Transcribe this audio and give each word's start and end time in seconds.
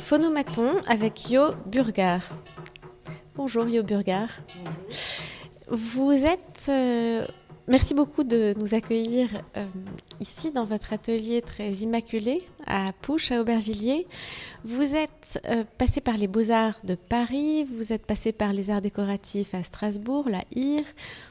Phonomaton 0.00 0.76
avec 0.86 1.30
Yo 1.30 1.52
Burgar. 1.66 2.20
Bonjour 3.36 3.68
Yo 3.68 3.82
Burgar. 3.82 4.28
Vous 5.68 6.12
êtes. 6.12 6.66
euh, 6.68 7.26
merci 7.66 7.94
beaucoup 7.94 8.24
de 8.24 8.54
nous 8.58 8.74
accueillir 8.74 9.42
euh, 9.56 9.66
ici 10.20 10.50
dans 10.50 10.64
votre 10.64 10.92
atelier 10.92 11.42
très 11.42 11.70
immaculé 11.70 12.42
à 12.68 12.92
Pouche, 13.02 13.32
à 13.32 13.40
Aubervilliers. 13.40 14.06
Vous 14.64 14.94
êtes 14.94 15.40
euh, 15.48 15.64
passé 15.78 16.00
par 16.00 16.16
les 16.16 16.26
Beaux-Arts 16.26 16.78
de 16.84 16.94
Paris, 16.94 17.64
vous 17.64 17.92
êtes 17.92 18.06
passé 18.06 18.32
par 18.32 18.52
les 18.52 18.70
Arts 18.70 18.82
décoratifs 18.82 19.54
à 19.54 19.62
Strasbourg, 19.62 20.28
la 20.28 20.44
IR. 20.54 20.84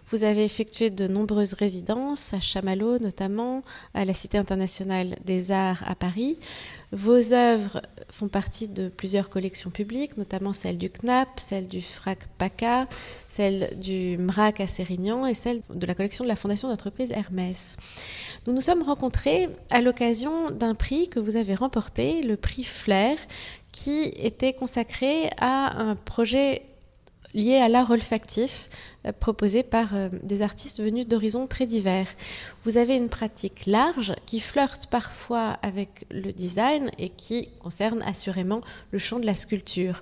Vous 0.09 0.23
avez 0.23 0.45
effectué 0.45 0.89
de 0.89 1.05
nombreuses 1.05 1.53
résidences, 1.53 2.33
à 2.33 2.39
Chamallow 2.39 2.97
notamment, 2.99 3.63
à 3.93 4.05
la 4.05 4.13
Cité 4.13 4.37
internationale 4.37 5.17
des 5.25 5.51
arts 5.51 5.83
à 5.85 5.95
Paris. 5.95 6.37
Vos 6.93 7.33
œuvres 7.33 7.81
font 8.09 8.29
partie 8.29 8.69
de 8.69 8.87
plusieurs 8.87 9.29
collections 9.29 9.69
publiques, 9.69 10.15
notamment 10.15 10.53
celle 10.53 10.77
du 10.77 10.89
CNAP, 10.89 11.27
celle 11.37 11.67
du 11.67 11.81
FRAC 11.81 12.19
PACA, 12.37 12.87
celle 13.27 13.77
du 13.77 14.17
MRAC 14.17 14.61
à 14.61 14.67
Sérignan 14.67 15.25
et 15.27 15.33
celle 15.33 15.61
de 15.73 15.85
la 15.85 15.93
collection 15.93 16.23
de 16.23 16.29
la 16.29 16.37
Fondation 16.37 16.69
d'entreprise 16.69 17.11
Hermès. 17.11 17.75
Nous 18.45 18.53
nous 18.53 18.61
sommes 18.61 18.83
rencontrés 18.83 19.49
à 19.69 19.81
l'occasion 19.81 20.51
d'un 20.51 20.75
prix 20.75 21.09
que 21.09 21.19
avez 21.35 21.55
remporté, 21.55 22.21
le 22.21 22.37
prix 22.37 22.63
Flair, 22.63 23.17
qui 23.71 24.03
était 24.15 24.53
consacré 24.53 25.29
à 25.37 25.81
un 25.81 25.95
projet 25.95 26.63
lié 27.33 27.57
à 27.57 27.69
l'art 27.69 27.91
olfactif 27.91 28.69
euh, 29.05 29.11
proposé 29.11 29.63
par 29.63 29.95
euh, 29.95 30.09
des 30.23 30.41
artistes 30.41 30.81
venus 30.81 31.07
d'horizons 31.07 31.47
très 31.47 31.65
divers. 31.65 32.07
Vous 32.63 32.77
avez 32.77 32.95
une 32.95 33.09
pratique 33.09 33.65
large 33.65 34.13
qui 34.25 34.39
flirte 34.39 34.87
parfois 34.87 35.57
avec 35.61 36.05
le 36.09 36.31
design 36.33 36.89
et 36.97 37.09
qui 37.09 37.49
concerne 37.59 38.01
assurément 38.01 38.61
le 38.91 38.99
champ 38.99 39.19
de 39.19 39.25
la 39.25 39.35
sculpture. 39.35 40.01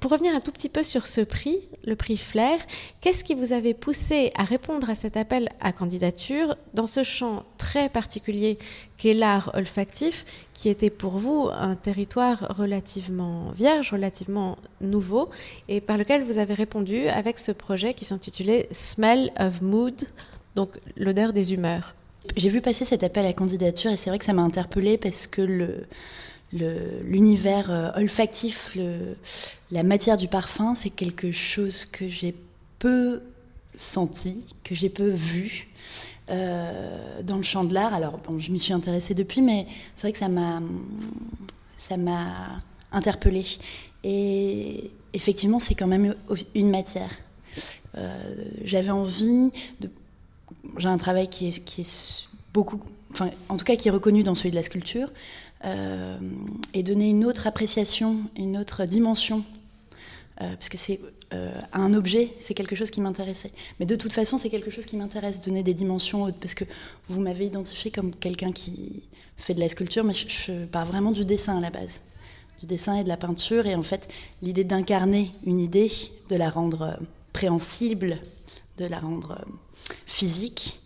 Pour 0.00 0.10
revenir 0.10 0.34
un 0.34 0.40
tout 0.40 0.52
petit 0.52 0.68
peu 0.68 0.82
sur 0.82 1.06
ce 1.06 1.22
prix, 1.22 1.58
le 1.84 1.96
prix 1.96 2.16
Flair, 2.16 2.58
qu'est-ce 3.00 3.24
qui 3.24 3.34
vous 3.34 3.52
avait 3.52 3.74
poussé 3.74 4.30
à 4.36 4.44
répondre 4.44 4.88
à 4.90 4.94
cet 4.94 5.16
appel 5.16 5.48
à 5.60 5.72
candidature 5.72 6.56
dans 6.74 6.86
ce 6.86 7.02
champ 7.02 7.44
très 7.58 7.88
particulier 7.88 8.58
qu'est 8.98 9.14
l'art 9.14 9.50
olfactif, 9.54 10.24
qui 10.52 10.68
était 10.68 10.90
pour 10.90 11.18
vous 11.18 11.48
un 11.50 11.74
territoire 11.74 12.54
relativement 12.56 13.50
vierge, 13.52 13.92
relativement 13.92 14.58
nouveau, 14.80 15.30
et 15.68 15.80
par 15.80 15.96
lequel 15.96 16.22
vous 16.22 16.38
avez 16.38 16.54
répondu 16.54 17.08
avec 17.08 17.38
ce 17.38 17.50
projet 17.50 17.94
qui 17.94 18.04
s'intitulait 18.04 18.68
Smell 18.70 19.32
of 19.38 19.62
Mood, 19.62 20.04
donc 20.54 20.78
l'odeur 20.96 21.32
des 21.32 21.54
humeurs? 21.54 21.94
J'ai 22.36 22.50
vu 22.50 22.60
passer 22.60 22.84
cet 22.84 23.02
appel 23.02 23.26
à 23.26 23.32
candidature 23.32 23.90
et 23.90 23.96
c'est 23.96 24.10
vrai 24.10 24.18
que 24.18 24.24
ça 24.24 24.32
m'a 24.32 24.42
interpellée 24.42 24.96
parce 24.96 25.26
que 25.26 25.42
le 25.42 25.86
l'univers 26.52 27.70
euh, 27.70 27.90
olfactif, 27.96 28.76
la 29.70 29.82
matière 29.82 30.16
du 30.16 30.28
parfum, 30.28 30.74
c'est 30.74 30.90
quelque 30.90 31.32
chose 31.32 31.86
que 31.86 32.08
j'ai 32.08 32.34
peu 32.78 33.22
senti, 33.76 34.44
que 34.64 34.74
j'ai 34.74 34.88
peu 34.88 35.08
vu 35.08 35.68
euh, 36.30 37.22
dans 37.22 37.36
le 37.36 37.42
champ 37.42 37.64
de 37.64 37.74
l'art. 37.74 37.94
Alors, 37.94 38.18
bon, 38.18 38.38
je 38.38 38.50
m'y 38.52 38.60
suis 38.60 38.72
intéressée 38.72 39.14
depuis, 39.14 39.42
mais 39.42 39.66
c'est 39.96 40.02
vrai 40.02 40.12
que 40.12 40.18
ça 40.18 40.28
m'a, 40.28 40.60
ça 41.76 41.96
m'a 41.96 42.62
interpellée. 42.92 43.46
Et 44.04 44.90
effectivement, 45.12 45.58
c'est 45.58 45.74
quand 45.74 45.86
même 45.86 46.14
une 46.54 46.70
matière. 46.70 47.10
Euh, 47.96 48.34
j'avais 48.64 48.90
envie 48.90 49.50
de. 49.80 49.90
J'ai 50.78 50.88
un 50.88 50.98
travail 50.98 51.28
qui 51.28 51.48
est, 51.48 51.64
qui 51.64 51.82
est 51.82 52.28
beaucoup, 52.54 52.80
enfin, 53.10 53.30
en 53.48 53.56
tout 53.56 53.64
cas, 53.64 53.76
qui 53.76 53.88
est 53.88 53.90
reconnu 53.90 54.22
dans 54.22 54.34
celui 54.34 54.50
de 54.50 54.56
la 54.56 54.62
sculpture. 54.62 55.10
Euh, 55.64 56.18
et 56.74 56.82
donner 56.82 57.08
une 57.10 57.24
autre 57.24 57.46
appréciation, 57.46 58.16
une 58.36 58.56
autre 58.56 58.84
dimension. 58.84 59.44
Euh, 60.40 60.54
parce 60.56 60.68
que 60.68 60.76
c'est 60.76 60.98
euh, 61.32 61.52
un 61.72 61.94
objet, 61.94 62.32
c'est 62.38 62.54
quelque 62.54 62.74
chose 62.74 62.90
qui 62.90 63.00
m'intéressait. 63.00 63.52
Mais 63.78 63.86
de 63.86 63.94
toute 63.94 64.12
façon, 64.12 64.38
c'est 64.38 64.50
quelque 64.50 64.70
chose 64.70 64.86
qui 64.86 64.96
m'intéresse, 64.96 65.42
donner 65.42 65.62
des 65.62 65.74
dimensions. 65.74 66.32
Parce 66.32 66.54
que 66.54 66.64
vous 67.08 67.20
m'avez 67.20 67.46
identifié 67.46 67.92
comme 67.92 68.12
quelqu'un 68.14 68.50
qui 68.50 69.04
fait 69.36 69.54
de 69.54 69.60
la 69.60 69.68
sculpture, 69.68 70.02
mais 70.02 70.14
je, 70.14 70.28
je, 70.28 70.64
pars 70.64 70.86
vraiment 70.86 71.12
du 71.12 71.24
dessin 71.24 71.58
à 71.58 71.60
la 71.60 71.70
base. 71.70 72.00
Du 72.60 72.66
dessin 72.66 72.96
et 72.96 73.04
de 73.04 73.08
la 73.08 73.16
peinture. 73.16 73.66
Et 73.66 73.76
en 73.76 73.84
fait, 73.84 74.08
l'idée 74.42 74.64
d'incarner 74.64 75.30
une 75.46 75.60
idée, 75.60 75.92
de 76.28 76.34
la 76.34 76.50
rendre 76.50 76.98
préhensible, 77.32 78.18
de 78.78 78.86
la 78.86 78.98
rendre 78.98 79.44
physique, 80.06 80.81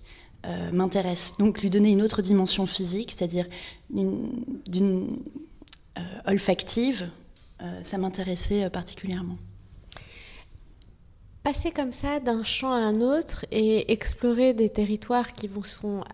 euh, 0.47 0.71
m'intéresse. 0.71 1.35
Donc 1.41 1.61
lui 1.61 1.71
donner 1.71 1.91
une 1.91 2.03
autre 2.03 2.23
dimension 2.23 2.67
physique, 2.67 3.15
c'est-à-dire 3.17 3.47
d'une 3.91 5.19
euh, 5.99 6.01
olfactive, 6.27 7.11
euh, 7.63 7.81
ça 7.83 7.99
m'intéressait 7.99 8.71
particulièrement. 8.71 9.39
Passer 11.43 11.73
comme 11.73 11.91
ça 11.91 12.21
d'un 12.21 12.45
champ 12.45 12.71
à 12.71 12.77
un 12.77 13.01
autre 13.01 13.45
et 13.51 13.93
explorer 13.93 14.55
des 14.55 14.69
territoires 14.69 15.33
qui 15.33 15.49
vous 15.49 15.65
sont 15.65 16.05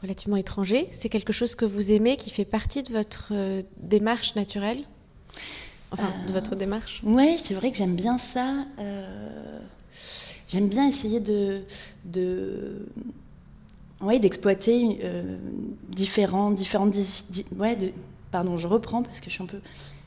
relativement 0.00 0.36
étrangers, 0.36 0.88
c'est 0.92 1.08
quelque 1.08 1.32
chose 1.32 1.54
que 1.56 1.64
vous 1.64 1.92
aimez, 1.92 2.16
qui 2.16 2.30
fait 2.30 2.44
partie 2.44 2.82
de 2.82 2.92
votre 2.92 3.32
démarche 3.78 4.36
naturelle? 4.36 4.78
Enfin, 5.92 6.12
de 6.26 6.32
votre 6.32 6.56
démarche? 6.56 7.00
Oui, 7.04 7.36
c'est 7.38 7.54
vrai 7.54 7.70
que 7.70 7.76
j'aime 7.76 7.94
bien 7.94 8.18
ça. 8.18 8.64
j'aime 10.48 10.68
bien 10.68 10.88
essayer 10.88 11.20
de, 11.20 11.62
de 12.04 12.86
oui, 14.02 14.18
d'exploiter 14.20 15.00
euh, 15.04 15.36
différents, 15.88 16.50
différentes. 16.50 16.94
Ouais, 17.56 17.76
pardon, 18.30 18.58
je 18.58 18.66
reprends 18.66 19.02
parce 19.02 19.20
que 19.20 19.26
je 19.26 19.34
suis 19.34 19.42
un 19.42 19.46
peu. 19.46 19.58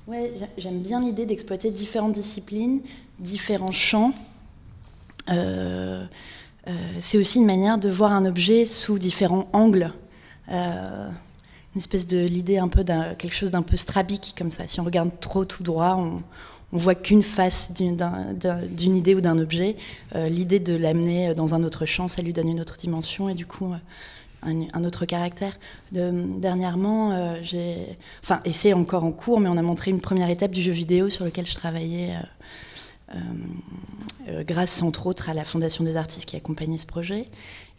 Ouais, 0.08 0.34
j'aime 0.58 0.82
bien 0.82 1.02
l'idée 1.02 1.26
d'exploiter 1.26 1.72
différentes 1.72 2.14
disciplines, 2.14 2.82
différents 3.20 3.72
champs. 3.72 4.14
Euh, 5.30 6.06
euh, 6.68 6.72
c'est 7.00 7.18
aussi 7.18 7.40
une 7.40 7.46
manière 7.46 7.78
de 7.78 7.90
voir 7.90 8.12
un 8.12 8.26
objet 8.26 8.66
sous 8.66 9.00
différents 9.00 9.48
angles. 9.54 9.92
Une 10.48 11.82
espèce 11.82 12.06
de 12.06 12.20
l'idée 12.20 12.58
un 12.58 12.68
peu 12.68 12.84
d'un 12.84 13.16
quelque 13.16 13.34
chose 13.34 13.52
d'un 13.52 13.64
peu 13.64 13.78
strabique 13.78 14.36
comme 14.38 14.52
ça. 14.52 14.68
Si 14.68 14.80
on 14.80 14.84
regarde 14.84 15.10
trop 15.20 15.44
tout 15.44 15.64
droit, 15.64 15.96
on, 15.98 16.22
on 16.74 16.78
voit 16.78 16.96
qu'une 16.96 17.24
face 17.24 17.72
d'une 17.74 18.96
idée 18.96 19.16
ou 19.16 19.22
d'un 19.22 19.38
objet. 19.38 19.76
Euh, 20.16 20.28
L'idée 20.28 20.60
de 20.60 20.76
l'amener 20.76 21.34
dans 21.34 21.56
un 21.56 21.64
autre 21.64 21.86
champ, 21.86 22.08
ça 22.08 22.22
lui 22.22 22.34
donne 22.34 22.50
une 22.50 22.60
autre 22.60 22.78
dimension 22.78 23.30
et 23.30 23.34
du 23.34 23.46
coup 23.46 23.72
un, 24.44 24.68
un 24.74 24.84
autre 24.84 25.06
caractère. 25.06 25.58
De, 25.92 26.12
dernièrement, 26.40 27.12
euh, 27.12 27.40
j'ai, 27.42 27.98
enfin, 28.24 28.40
et 28.46 28.52
c'est 28.52 28.74
encore 28.74 29.06
en 29.06 29.12
cours, 29.12 29.40
mais 29.40 29.50
on 29.50 29.58
a 29.58 29.62
montré 29.62 29.92
une 29.92 30.02
première 30.02 30.30
étape 30.30 30.52
du 30.52 30.62
jeu 30.62 30.72
vidéo 30.72 31.10
sur 31.10 31.26
lequel 31.26 31.46
je 31.46 31.56
travaillais. 31.56 32.16
Euh, 33.14 33.20
grâce 34.44 34.82
entre 34.82 35.06
autres 35.06 35.30
à 35.30 35.36
la 35.36 35.46
Fondation 35.46 35.84
des 35.84 35.96
artistes 35.96 36.26
qui 36.26 36.36
accompagnait 36.36 36.80
ce 36.80 36.88
projet, 36.88 37.28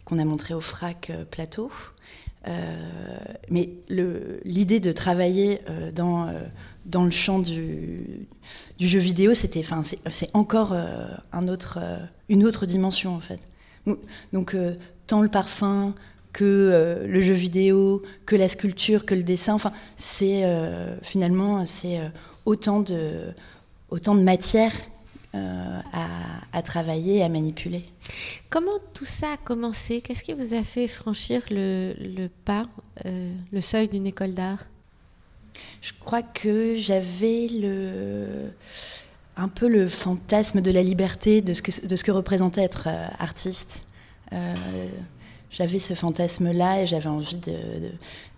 qu'on 0.05 0.19
a 0.19 0.25
montré 0.25 0.53
au 0.53 0.61
FRAC 0.61 1.11
Plateau. 1.29 1.69
Euh, 2.47 3.17
mais 3.49 3.69
l'idée 3.89 4.79
de 4.79 4.91
travailler 4.91 5.61
euh, 5.69 5.91
dans, 5.91 6.27
euh, 6.27 6.41
dans 6.87 7.05
le 7.05 7.11
champ 7.11 7.39
du, 7.39 8.27
jeu 8.79 8.99
vidéo, 8.99 9.33
c'était, 9.33 9.59
enfin, 9.59 9.83
c'est 10.09 10.29
encore 10.33 10.73
un 10.73 11.47
autre, 11.47 11.79
une 12.29 12.45
autre 12.45 12.65
dimension 12.65 13.13
en 13.13 13.19
fait. 13.19 13.39
Donc, 14.33 14.55
tant 15.05 15.21
le 15.21 15.29
parfum 15.29 15.93
que 16.33 17.05
le 17.05 17.21
jeu 17.21 17.33
vidéo, 17.33 18.01
que 18.25 18.35
la 18.35 18.49
sculpture, 18.49 19.05
que 19.05 19.15
le 19.15 19.23
dessin, 19.23 19.53
enfin, 19.53 19.73
c'est 19.97 20.43
finalement 21.03 21.65
c'est 21.65 21.99
autant 22.45 22.81
de 22.81 23.33
matière 24.21 24.73
euh, 25.35 25.79
à, 25.91 26.07
à, 26.57 26.61
travailler, 26.61 27.21
à 27.21 27.29
manipuler. 27.29 27.83
Comment 28.49 28.79
tout 28.93 29.05
ça 29.05 29.33
a 29.33 29.37
commencé? 29.37 29.99
Qu'est-ce 29.99 30.23
qui 30.23 30.33
vous 30.33 30.53
a 30.53 30.63
fait 30.63 30.87
franchir 30.87 31.43
le, 31.51 32.27
pas, 32.45 32.65
euh, 33.05 33.33
le 33.51 33.61
seuil 33.61 33.89
d'une 33.89 34.07
école 34.07 34.33
d'art? 34.33 34.65
Je 35.81 35.91
crois 35.99 36.21
que 36.21 36.75
j'avais 36.75 37.49
un 39.35 39.47
peu 39.47 39.67
le 39.67 39.87
fantasme 39.87 40.61
de 40.61 40.71
la 40.71 40.81
liberté, 40.81 41.41
de 41.41 41.53
ce 41.53 41.61
que, 41.61 41.85
de 41.85 42.11
représentait 42.11 42.63
être 42.63 42.87
euh, 42.87 43.07
artiste. 43.19 43.87
j'avais 45.51 45.79
ce 45.79 45.93
fantasme-là 45.93 46.81
et 46.81 46.85
j'avais 46.85 47.09
envie 47.09 47.39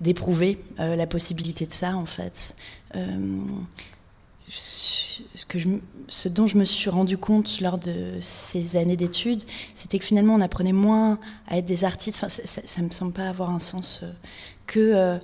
d'éprouver 0.01 0.59
de, 0.77 0.83
la 0.95 1.07
possibilité 1.07 1.65
de 1.65 1.71
ça, 1.71 1.95
en 1.95 2.05
fait. 2.05 2.55
Ce, 6.07 6.27
dont 6.27 6.47
je 6.47 6.57
me 6.57 6.65
suis 6.65 6.89
rendu 6.89 7.17
compte 7.17 7.61
lors 7.61 7.77
de 7.77 8.17
ces 8.21 8.77
années 8.77 8.95
d'études, 8.95 9.43
c'était 9.75 9.99
que 9.99 10.05
finalement 10.05 10.35
on 10.35 10.41
apprenait 10.41 10.71
moins 10.73 11.19
à 11.47 11.57
être 11.57 11.65
des 11.65 11.83
artistes, 11.83 12.25
ça 12.27 12.81
ne 12.81 12.87
me 12.87 12.91
semble 12.91 13.13
pas 13.13 13.29
avoir 13.29 13.49
un 13.49 13.59
sens, 13.59 14.01
euh, 14.03 14.11
que 14.65 14.79
euh, 14.79 15.17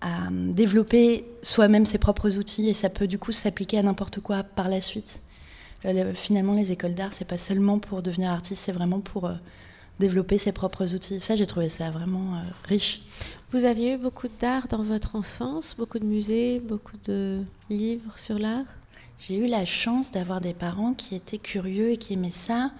à 0.00 0.28
développer 0.30 1.24
soi-même 1.42 1.86
ses 1.86 1.98
propres 1.98 2.36
outils 2.36 2.68
et 2.68 2.74
ça 2.74 2.88
peut 2.88 3.06
du 3.06 3.18
coup 3.18 3.32
s'appliquer 3.32 3.78
à 3.78 3.82
n'importe 3.82 4.20
quoi 4.20 4.42
par 4.42 4.68
la 4.68 4.80
suite. 4.80 5.20
Euh, 5.84 6.12
finalement, 6.14 6.54
les 6.54 6.72
écoles 6.72 6.94
d'art, 6.94 7.12
c'est 7.12 7.24
pas 7.24 7.38
seulement 7.38 7.78
pour 7.78 8.02
devenir 8.02 8.30
artiste, 8.30 8.62
c'est 8.64 8.72
vraiment 8.72 9.00
pour 9.00 9.30
développer 9.98 10.38
ses 10.38 10.52
propres 10.52 10.94
outils. 10.94 11.20
Ça, 11.20 11.36
j'ai 11.36 11.46
trouvé 11.46 11.68
ça 11.68 11.90
vraiment 11.90 12.36
euh, 12.36 12.42
riche. 12.64 13.02
Vous 13.52 13.64
aviez 13.64 13.94
eu 13.94 13.98
beaucoup 13.98 14.28
d'art 14.40 14.68
dans 14.68 14.82
votre 14.82 15.16
enfance, 15.16 15.74
beaucoup 15.76 15.98
de 15.98 16.04
musées, 16.04 16.60
beaucoup 16.60 16.96
de 17.04 17.42
livres 17.70 18.16
sur 18.18 18.38
l'art? 18.38 18.66
J'ai 19.18 19.36
eu 19.36 19.46
la 19.46 19.64
chance 19.64 20.12
d'avoir 20.12 20.40
des 20.40 20.54
parents 20.54 20.94
qui 20.94 21.16
étaient 21.16 21.38
curieux 21.38 21.90
et 21.90 21.96
qui 21.96 22.12
aimaient 22.12 22.30
ça. 22.30 22.70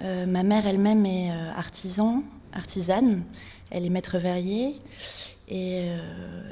Euh, 0.00 0.26
ma 0.26 0.42
mère 0.42 0.66
elle-même 0.66 1.04
est 1.06 1.30
euh, 1.30 1.50
artisan, 1.56 2.22
artisane, 2.52 3.24
elle 3.70 3.84
est 3.84 3.90
maître 3.90 4.18
verrier. 4.18 4.76
Et, 5.54 5.90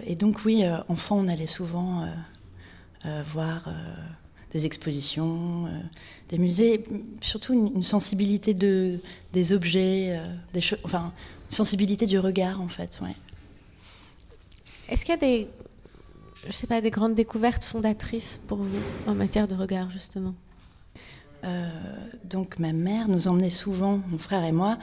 et 0.05 0.14
donc 0.14 0.44
oui, 0.44 0.62
enfant, 0.88 1.17
on 1.17 1.29
allait 1.29 1.47
souvent 1.47 2.06
voir 3.32 3.70
des 4.52 4.67
expositions, 4.67 5.67
euh, 5.67 5.70
des 6.29 6.38
musées, 6.38 6.82
surtout 7.20 7.55
une, 7.55 7.82
sensibilité 7.82 8.55
de, 8.55 9.00
des 9.32 9.52
objets, 9.52 10.19
euh, 10.19 10.26
des 10.52 10.61
enfin, 10.85 11.12
une 11.50 11.56
sensibilité 11.56 12.06
du 12.06 12.19
regard 12.19 12.61
en 12.61 12.69
fait. 12.69 12.99
Ouais. 13.02 13.14
Est-ce 14.88 15.05
qu'il 15.05 15.14
y 15.14 15.19
a 15.19 15.20
des, 15.20 15.49
je 16.46 16.53
sais 16.53 16.67
pas, 16.67 16.81
des 16.81 16.91
grandes 16.91 17.14
découvertes 17.14 17.64
fondatrices 17.64 18.41
pour 18.46 18.58
vous 18.58 18.81
en 19.06 19.14
matière 19.14 19.46
de 19.46 19.55
regard 19.55 19.91
justement? 19.91 20.35
Euh, 21.43 21.70
donc 22.25 22.58
ma 22.58 22.73
mère 22.73 23.08
nous 23.08 23.29
emmenait 23.29 23.50
souvent, 23.50 24.00
mon 24.08 24.19
frère 24.19 24.44
et 24.44 24.53
moi, 24.53 24.79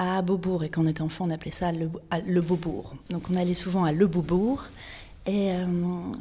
à 0.00 0.20
Beaubourg. 0.22 0.64
Et 0.64 0.70
quand 0.70 0.82
on 0.82 0.88
était 0.88 1.02
enfant, 1.02 1.26
on 1.28 1.30
appelait 1.30 1.52
ça 1.52 1.70
le, 1.70 1.88
le 2.26 2.40
Beaubourg. 2.40 2.96
Donc 3.10 3.24
on 3.30 3.34
allait 3.36 3.54
souvent 3.54 3.84
à 3.84 3.92
Le 3.92 4.08
Beaubourg. 4.08 4.64
Et 5.26 5.52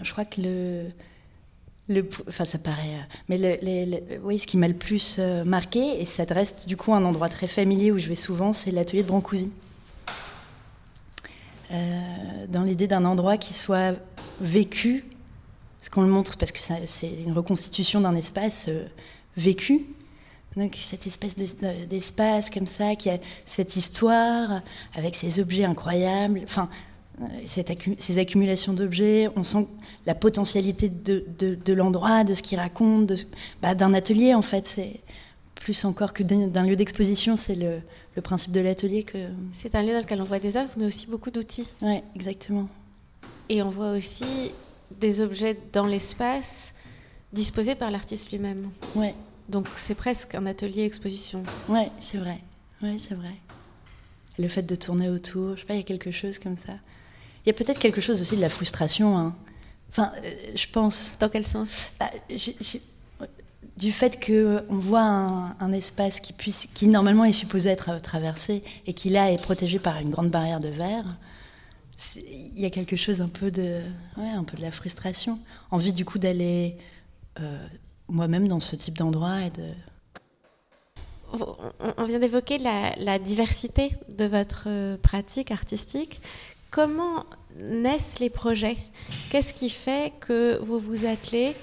je 0.04 0.12
crois 0.12 0.26
que 0.26 0.42
le, 1.90 2.08
enfin, 2.28 2.46
ça 2.46 2.58
paraît. 2.58 2.96
Euh, 2.96 3.18
mais 3.28 3.38
le, 3.38 4.20
oui, 4.24 4.40
ce 4.40 4.48
qui 4.48 4.58
m'a 4.58 4.68
le 4.68 4.76
plus 4.76 5.18
euh, 5.20 5.44
marqué, 5.44 6.02
et 6.02 6.06
ça 6.06 6.24
reste 6.30 6.68
du 6.68 6.78
coup 6.78 6.94
un 6.94 7.04
endroit 7.04 7.30
très 7.30 7.48
familier 7.48 7.92
où 7.92 7.98
je 7.98 8.08
vais 8.08 8.16
souvent, 8.16 8.54
c'est 8.54 8.72
l'atelier 8.72 9.04
de 9.04 9.08
Brancusi. 9.08 9.52
Euh, 11.72 12.48
dans 12.48 12.64
l'idée 12.64 12.88
d'un 12.88 13.06
endroit 13.06 13.38
qui 13.38 13.54
soit 13.54 13.96
vécu, 14.40 15.06
ce 15.82 15.90
qu'on 15.90 16.02
le 16.02 16.10
montre 16.10 16.38
parce 16.38 16.52
que 16.52 16.60
c'est 16.60 17.12
une 17.26 17.32
reconstitution 17.32 18.02
d'un 18.02 18.16
espace 18.16 18.70
vécu. 19.38 19.86
Donc 20.60 20.78
cette 20.82 21.08
espèce 21.08 21.36
d'espace 21.38 22.50
comme 22.50 22.68
ça, 22.68 22.96
qui 22.96 23.10
a 23.10 23.18
cette 23.46 23.78
histoire 23.78 24.62
avec 24.94 25.16
ces 25.16 25.40
objets 25.40 25.64
incroyables. 25.64 26.42
Enfin, 26.44 26.70
ces 27.46 28.18
accumulations 28.20 28.74
d'objets, 28.74 29.30
on 29.38 29.44
sent 29.44 29.68
la 30.06 30.16
potentialité 30.16 30.90
de, 30.90 31.74
l'endroit, 31.74 32.26
de 32.26 32.34
ce 32.34 32.42
qu'il 32.42 32.60
raconte, 32.60 33.14
bah, 33.62 33.74
d'un 33.74 33.94
atelier 33.94 34.34
en 34.34 34.42
fait. 34.42 34.68
C'est 34.68 35.00
plus 35.56 35.86
encore 35.86 36.12
que 36.14 36.24
d'un 36.24 36.64
lieu 36.64 36.76
d'exposition, 36.76 37.36
c'est 37.38 37.56
le, 37.56 37.82
principe 38.22 38.52
de 38.52 38.60
l'atelier 38.60 39.04
que. 39.04 39.30
C'est 39.54 39.76
un 39.76 39.82
lieu 39.82 39.94
dans 39.94 40.00
lequel 40.00 40.22
on 40.22 40.26
voit 40.26 40.40
des 40.40 40.58
œuvres, 40.58 40.72
mais 40.76 40.86
aussi 40.86 41.08
beaucoup 41.08 41.32
d'outils. 41.32 41.70
Oui, 41.82 42.02
exactement. 42.16 42.68
Et 43.48 43.64
on 43.64 43.70
voit 43.70 43.94
aussi 43.94 44.52
des 45.00 45.22
objets 45.22 45.58
dans 45.72 45.86
l'espace 45.86 46.74
disposés 47.32 47.76
par 47.76 47.92
l'artiste 47.92 48.30
lui-même. 48.32 48.72
Ouais. 48.94 49.16
Donc 49.50 49.68
c'est 49.76 49.96
presque 49.96 50.36
un 50.36 50.46
atelier 50.46 50.84
exposition. 50.84 51.44
Oui, 51.68 51.88
c'est 52.00 52.18
vrai. 52.18 52.40
Oui, 52.82 53.00
c'est 53.00 53.16
vrai. 53.16 53.34
Le 54.38 54.48
fait 54.48 54.62
de 54.62 54.76
tourner 54.76 55.10
autour, 55.10 55.56
je 55.56 55.62
sais 55.62 55.66
pas, 55.66 55.74
il 55.74 55.78
y 55.78 55.82
a 55.82 55.86
quelque 55.86 56.12
chose 56.12 56.40
comme 56.40 56.56
ça. 56.56 56.74
Il 57.44 57.48
y 57.48 57.50
a 57.50 57.54
peut-être 57.54 57.80
quelque 57.80 58.00
chose 58.00 58.22
aussi 58.22 58.36
de 58.36 58.42
la 58.42 58.50
frustration. 58.50 59.18
Hein. 59.18 59.36
Enfin, 59.90 60.12
euh, 60.24 60.32
je 60.56 60.68
pense. 60.68 61.18
Dans 61.20 61.30
quel 61.30 61.46
sens? 61.46 61.90
Bah, 62.00 62.12
Du 63.76 63.92
fait 63.92 64.24
qu'on 64.24 64.78
voit 64.78 65.02
un, 65.60 65.72
espace 65.72 66.20
qui, 66.20 66.32
puisse, 66.32 66.68
qui 66.74 66.88
normalement 66.88 67.26
est 67.26 67.34
supposé 67.34 67.70
être 67.70 68.00
traversé 68.02 68.64
et 68.86 68.94
qui 68.94 69.10
là 69.10 69.32
est 69.32 69.42
protégé 69.42 69.80
par 69.80 69.98
une 69.98 70.12
grande 70.12 70.30
barrière 70.30 70.60
de 70.60 70.68
verre, 70.68 71.18
il 72.16 72.60
y 72.60 72.66
a 72.66 72.70
quelque 72.70 72.96
chose 72.96 73.20
un 73.20 73.28
peu 73.28 73.52
de, 73.52 73.82
ouais, 74.18 74.30
un 74.30 74.44
peu 74.44 74.58
de 74.58 74.62
la 74.62 74.72
frustration. 74.72 75.40
Envie 75.72 75.92
du 75.92 76.06
coup 76.06 76.20
d'aller 76.20 76.78
euh, 77.40 77.68
moi-même 78.10 78.48
dans 78.48 78.60
ce 78.60 78.76
type 78.76 78.98
d'endroit 78.98 79.42
et 79.42 79.50
de. 79.50 79.74
On 81.98 82.06
vient 82.06 82.20
d'évoquer 82.20 82.58
la, 82.58 83.20
diversité 83.20 83.92
de 84.08 84.26
votre 84.26 84.64
euh, 84.68 84.98
pratique 84.98 85.52
artistique. 85.52 86.22
Comment 86.72 87.26
naissent 87.56 88.20
les 88.20 88.32
projets? 88.32 88.78
Qu'est-ce 89.30 89.54
qui 89.54 89.70
fait 89.70 90.14
que 90.20 90.58
vous 90.64 90.80
vous 90.80 91.06
attelez 91.06 91.56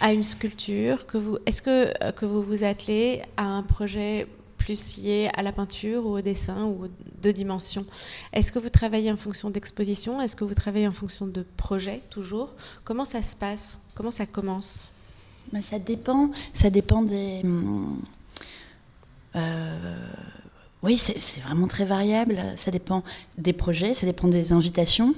à 0.00 0.12
une 0.12 0.22
sculpture 0.22 1.06
que 1.06 1.18
vous, 1.18 1.38
Est-ce 1.44 1.60
que, 1.60 1.92
euh, 2.02 2.12
que 2.12 2.24
vous 2.24 2.42
vous 2.42 2.64
attelez 2.64 3.22
à 3.36 3.44
un 3.44 3.62
projet 3.62 4.26
plus 4.56 4.96
lié 4.96 5.28
à 5.34 5.42
la 5.42 5.52
peinture 5.52 6.06
ou 6.06 6.16
au 6.16 6.20
dessin 6.22 6.64
ou 6.64 6.88
de 7.20 7.30
dimensions 7.30 7.84
Est-ce 8.32 8.50
que 8.50 8.58
vous 8.58 8.70
travaillez 8.70 9.12
en 9.12 9.16
fonction 9.18 9.50
d'exposition? 9.50 10.22
Est-ce 10.22 10.36
que 10.36 10.44
vous 10.44 10.54
travaillez 10.54 10.88
en 10.88 10.92
fonction 10.92 11.26
de 11.26 11.44
projets 11.58 12.00
toujours? 12.08 12.54
Comment 12.84 13.04
ça 13.04 13.20
se 13.20 13.36
passe? 13.36 13.80
Comment 13.94 14.10
ça 14.10 14.24
commence? 14.24 14.93
Ça 15.62 15.78
dépend. 15.78 16.30
Ça 16.52 16.70
dépend 16.70 17.02
des. 17.02 17.42
Euh, 19.36 20.06
oui, 20.82 20.98
c'est 20.98 21.40
vraiment 21.40 21.66
très 21.66 21.84
variable. 21.84 22.40
Ça 22.56 22.70
dépend 22.70 23.02
des 23.38 23.52
projets, 23.52 23.94
ça 23.94 24.06
dépend 24.06 24.28
des 24.28 24.52
invitations. 24.52 25.14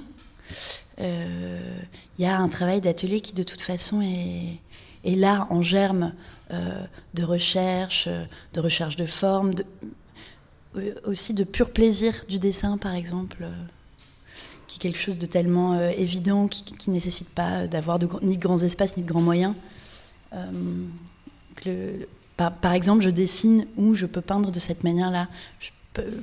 Il 0.97 1.03
euh, 1.03 1.79
y 2.19 2.25
a 2.25 2.37
un 2.37 2.47
travail 2.47 2.81
d'atelier 2.81 3.21
qui, 3.21 3.33
de 3.33 3.43
toute 3.43 3.61
façon, 3.61 4.01
est, 4.01 4.59
là 5.03 5.47
en 5.49 5.61
germe 5.61 6.13
euh, 6.51 6.83
de 7.13 7.23
recherche, 7.23 8.07
de 8.53 8.59
recherche 8.59 8.95
de 8.95 9.05
forme, 9.05 9.51
aussi 11.05 11.33
de 11.33 11.43
pur 11.43 11.71
plaisir 11.71 12.23
du 12.27 12.39
dessin, 12.39 12.77
par 12.77 12.93
exemple 12.93 13.47
qui 14.67 14.75
est 14.77 14.79
quelque 14.79 14.99
chose 14.99 15.17
de 15.17 15.25
tellement 15.25 15.79
évident, 15.89 16.47
qui 16.47 16.89
ne 16.89 16.95
nécessite 16.95 17.29
pas 17.29 17.67
d'avoir 17.67 17.99
ni 18.21 18.35
de 18.35 18.41
grands 18.41 18.59
espaces 18.59 18.97
ni 18.97 19.03
de 19.03 19.07
grands 19.07 19.21
moyens. 19.21 19.55
Que 21.55 22.07
par, 22.37 22.73
exemple, 22.73 23.03
je 23.03 23.09
dessine 23.09 23.65
ou 23.77 23.95
je 23.95 24.05
peux 24.05 24.21
peindre 24.21 24.51
de 24.51 24.59
cette 24.59 24.83
manière-là. 24.83 25.27
Euh, 25.97 26.21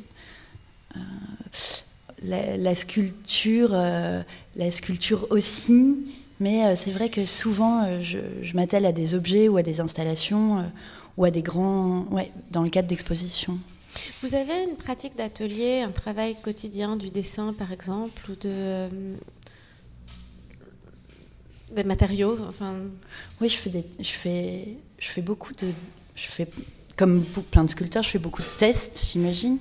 la, 2.23 2.75
sculpture, 2.75 3.71
euh, 3.73 4.23
la 4.55 4.71
sculpture 4.71 5.27
aussi, 5.31 5.97
mais 6.39 6.65
euh, 6.65 6.77
c'est 6.77 6.93
vrai 6.93 7.11
que 7.11 7.27
souvent 7.27 8.01
je, 8.01 8.19
m'attelle 8.55 8.87
à 8.87 8.93
des 8.93 9.15
objets 9.15 9.49
ou 9.49 9.57
à 9.57 9.63
des 9.63 9.81
installations 9.81 10.71
ou 11.17 11.25
à 11.25 11.31
des 11.31 11.43
grands, 11.43 12.07
ouais, 12.13 12.31
dans 12.51 12.63
le 12.63 12.71
cadre 12.71 12.89
d'expositions. 12.89 13.59
Vous 14.23 14.35
avez 14.35 14.65
une 14.65 14.77
pratique 14.77 15.17
d'atelier, 15.17 15.81
un 15.81 15.91
travail 15.91 16.37
quotidien 16.41 16.97
du 16.97 17.11
dessin 17.11 17.53
par 17.53 17.73
exemple, 17.73 18.31
ou 18.31 18.37
de 18.37 18.89
des 21.75 21.85
matériaux, 21.85 22.39
enfin. 22.49 22.75
Oui, 23.41 23.49
je 23.49 23.57
fais 23.57 23.71
des, 23.71 23.85
je 24.01 24.11
fais, 24.11 24.77
je 24.99 25.09
fais 25.09 25.23
beaucoup 25.23 25.53
de 25.53 25.73
je 26.15 26.29
fais, 26.29 26.49
comme 26.97 27.25
plein 27.51 27.65
de 27.65 27.71
sculpteurs, 27.71 28.03
je 28.03 28.11
fais 28.11 28.19
beaucoup 28.19 28.43
de 28.43 28.59
tests, 28.59 29.09
j'imagine. 29.13 29.59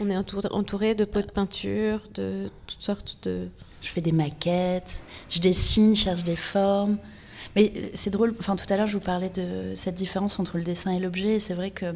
On 0.00 0.10
est 0.10 0.16
entouré 0.16 0.94
de 0.94 1.04
pots 1.04 1.20
de 1.20 1.30
peinture, 1.30 2.00
de 2.14 2.50
toutes 2.66 2.82
sortes 2.82 3.18
de... 3.22 3.48
Je 3.82 3.88
fais 3.88 4.00
des 4.00 4.12
maquettes, 4.12 5.04
je 5.28 5.38
dessine, 5.38 5.94
je 5.94 6.02
cherche 6.02 6.24
des 6.24 6.36
formes. 6.36 6.98
Mais 7.54 7.72
euh, 7.76 7.88
c'est 7.94 8.10
drôle, 8.10 8.34
enfin 8.40 8.56
tout 8.56 8.66
à 8.68 8.76
l'heure 8.76 8.86
je 8.86 8.94
vous 8.94 9.04
parlais 9.04 9.30
de 9.30 9.74
cette 9.76 9.94
différence 9.94 10.38
entre 10.38 10.58
le 10.58 10.64
dessin 10.64 10.92
et 10.92 10.98
l'objet, 10.98 11.40
c'est 11.40 11.54
vrai 11.54 11.70
que 11.70 11.94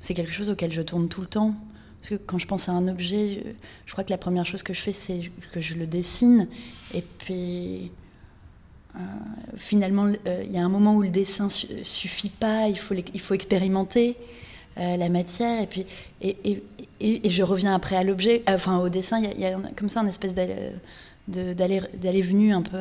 c'est 0.00 0.14
quelque 0.14 0.32
chose 0.32 0.50
auquel 0.50 0.72
je 0.72 0.82
tourne 0.82 1.08
tout 1.08 1.20
le 1.20 1.26
temps. 1.26 1.54
Parce 2.00 2.10
que 2.10 2.14
quand 2.14 2.38
je 2.38 2.46
pense 2.46 2.68
à 2.68 2.72
un 2.72 2.88
objet, 2.88 3.44
je 3.86 3.92
crois 3.92 4.04
que 4.04 4.10
la 4.10 4.18
première 4.18 4.46
chose 4.46 4.62
que 4.62 4.72
je 4.72 4.80
fais, 4.80 4.92
c'est 4.92 5.30
que 5.52 5.60
je 5.60 5.74
le 5.74 5.86
dessine. 5.86 6.48
Et 6.94 7.02
puis, 7.02 7.90
finalement, 9.56 10.12
euh, 10.26 10.42
il 10.44 10.52
y 10.52 10.58
a 10.58 10.64
un 10.64 10.68
moment 10.68 10.96
où 10.96 11.02
le 11.02 11.10
dessin 11.10 11.46
ne 11.46 11.84
suffit 11.84 12.30
pas, 12.30 12.68
il 12.68 12.78
faut, 12.78 12.94
il 12.94 13.20
faut 13.20 13.34
expérimenter 13.34 14.16
euh, 14.78 14.96
la 14.96 15.08
matière, 15.08 15.62
et 15.62 15.66
puis 15.66 15.86
et, 16.20 16.62
je 17.30 17.42
reviens 17.42 17.74
après 17.74 17.96
à 17.96 18.04
l'objet, 18.04 18.42
enfin 18.48 18.78
au 18.78 18.88
dessin, 18.88 19.20
il 19.20 19.40
y, 19.40 19.46
a 19.46 19.58
comme 19.76 19.88
ça 19.88 20.00
une 20.00 20.08
espèce 20.08 20.34
d'aller 20.34 22.22
venu 22.22 22.52
un 22.52 22.62
peu 22.62 22.78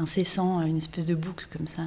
incessant, 0.00 0.62
une 0.62 0.78
espèce 0.78 1.06
de 1.06 1.14
boucle 1.14 1.46
comme 1.56 1.66
ça. 1.66 1.82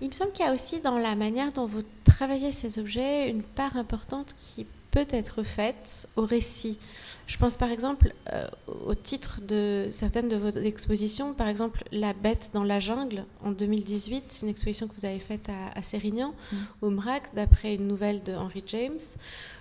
Il 0.00 0.08
me 0.08 0.12
semble 0.12 0.32
qu'il 0.32 0.44
y 0.44 0.48
a 0.48 0.52
aussi 0.52 0.80
dans 0.80 0.98
la 0.98 1.14
manière 1.14 1.52
dont 1.52 1.66
vous 1.66 1.82
travaillez 2.04 2.50
ces 2.50 2.78
objets 2.78 3.28
une 3.28 3.42
part 3.42 3.76
importante 3.76 4.34
qui 4.36 4.66
peut 4.94 5.06
être 5.10 5.42
faite 5.42 6.06
au 6.14 6.24
récit. 6.24 6.78
Je 7.26 7.36
pense 7.36 7.56
par 7.56 7.70
exemple 7.70 8.14
euh, 8.32 8.46
au 8.86 8.94
titre 8.94 9.40
de 9.40 9.88
certaines 9.90 10.28
de 10.28 10.36
vos 10.36 10.50
expositions, 10.50 11.34
par 11.34 11.48
exemple 11.48 11.82
La 11.90 12.12
bête 12.12 12.50
dans 12.54 12.62
la 12.62 12.78
jungle 12.78 13.24
en 13.42 13.50
2018, 13.50 14.40
une 14.42 14.48
exposition 14.50 14.86
que 14.86 14.94
vous 14.96 15.04
avez 15.04 15.18
faite 15.18 15.48
à, 15.74 15.82
Sérignan, 15.82 16.32
mm. 16.52 16.56
au 16.82 16.90
MRAC, 16.90 17.34
d'après 17.34 17.74
une 17.74 17.88
nouvelle 17.88 18.22
de 18.22 18.34
Henry 18.34 18.62
James. 18.68 19.00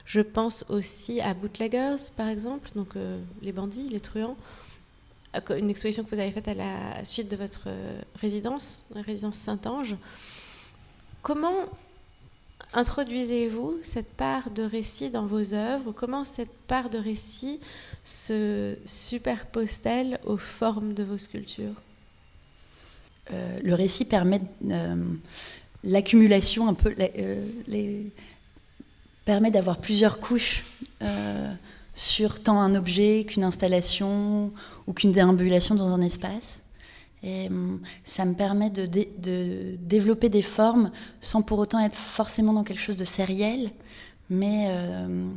Je 0.05 0.21
pense 0.21 0.65
aussi 0.69 1.19
à 1.19 1.33
Bootleggers, 1.33 2.11
par 2.15 2.27
exemple, 2.27 2.69
donc 2.75 2.95
euh, 2.95 3.19
les 3.41 3.53
bandits, 3.53 3.89
les 3.89 4.01
truands, 4.01 4.37
euh, 5.35 5.57
une 5.57 5.71
exposition 5.71 6.03
que 6.03 6.13
vous 6.13 6.21
avez 6.21 6.31
faite 6.31 6.47
à 6.47 6.53
la 6.53 7.03
suite 7.05 7.31
de 7.31 7.37
votre 7.37 7.69
résidence, 8.19 8.85
la 8.93 9.01
résidence 9.01 9.37
Saint-Ange. 9.37 9.95
Comment 11.23 11.69
introduisez-vous 12.74 13.77
cette 13.82 14.12
part 14.13 14.50
de 14.50 14.63
récit 14.63 15.10
dans 15.10 15.25
vos 15.25 15.53
œuvres 15.53 15.91
Comment 15.91 16.24
cette 16.24 16.53
part 16.67 16.89
de 16.89 16.98
récit 16.98 17.60
se 18.03 18.75
superpose-t-elle 18.86 20.20
aux 20.25 20.38
formes 20.38 20.93
de 20.93 21.03
vos 21.03 21.17
sculptures? 21.17 21.82
Euh, 23.32 23.55
Le 23.63 23.74
récit 23.74 24.05
permet 24.05 24.41
euh, 24.70 24.96
l'accumulation 25.84 26.67
un 26.67 26.74
peu, 26.74 26.93
euh, 27.00 28.03
permet 29.25 29.51
d'avoir 29.51 29.77
plusieurs 29.77 30.20
couches 30.20 30.63
sur 31.96 32.41
tant 32.41 32.60
un 32.60 32.74
objet 32.75 33.25
qu'une 33.27 33.43
installation 33.43 34.51
ou 34.88 34.93
qu'une 34.93 35.12
déambulation 35.12 35.75
dans 35.75 35.89
un 35.89 36.01
espace. 36.01 36.62
Et 37.23 37.47
hum, 37.47 37.79
ça 38.03 38.25
me 38.25 38.33
permet 38.33 38.69
de, 38.69 38.85
développer 39.77 40.29
des 40.29 40.41
formes 40.41 40.91
sans 41.21 41.41
pour 41.41 41.59
autant 41.59 41.79
être 41.79 41.95
forcément 41.95 42.53
dans 42.53 42.63
quelque 42.63 42.81
chose 42.81 42.97
de 42.97 43.05
sériel. 43.05 43.71
Mais 44.29 44.67
euh, 44.69 45.29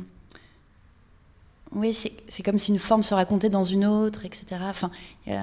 oui, 1.71 1.93
c'est 1.93 2.43
comme 2.43 2.59
si 2.59 2.71
une 2.71 2.79
forme 2.79 3.03
se 3.03 3.13
racontait 3.13 3.49
dans 3.49 3.63
une 3.63 3.85
autre, 3.85 4.25
etc. 4.25 4.45
Enfin, 4.61 4.91
il 5.25 5.33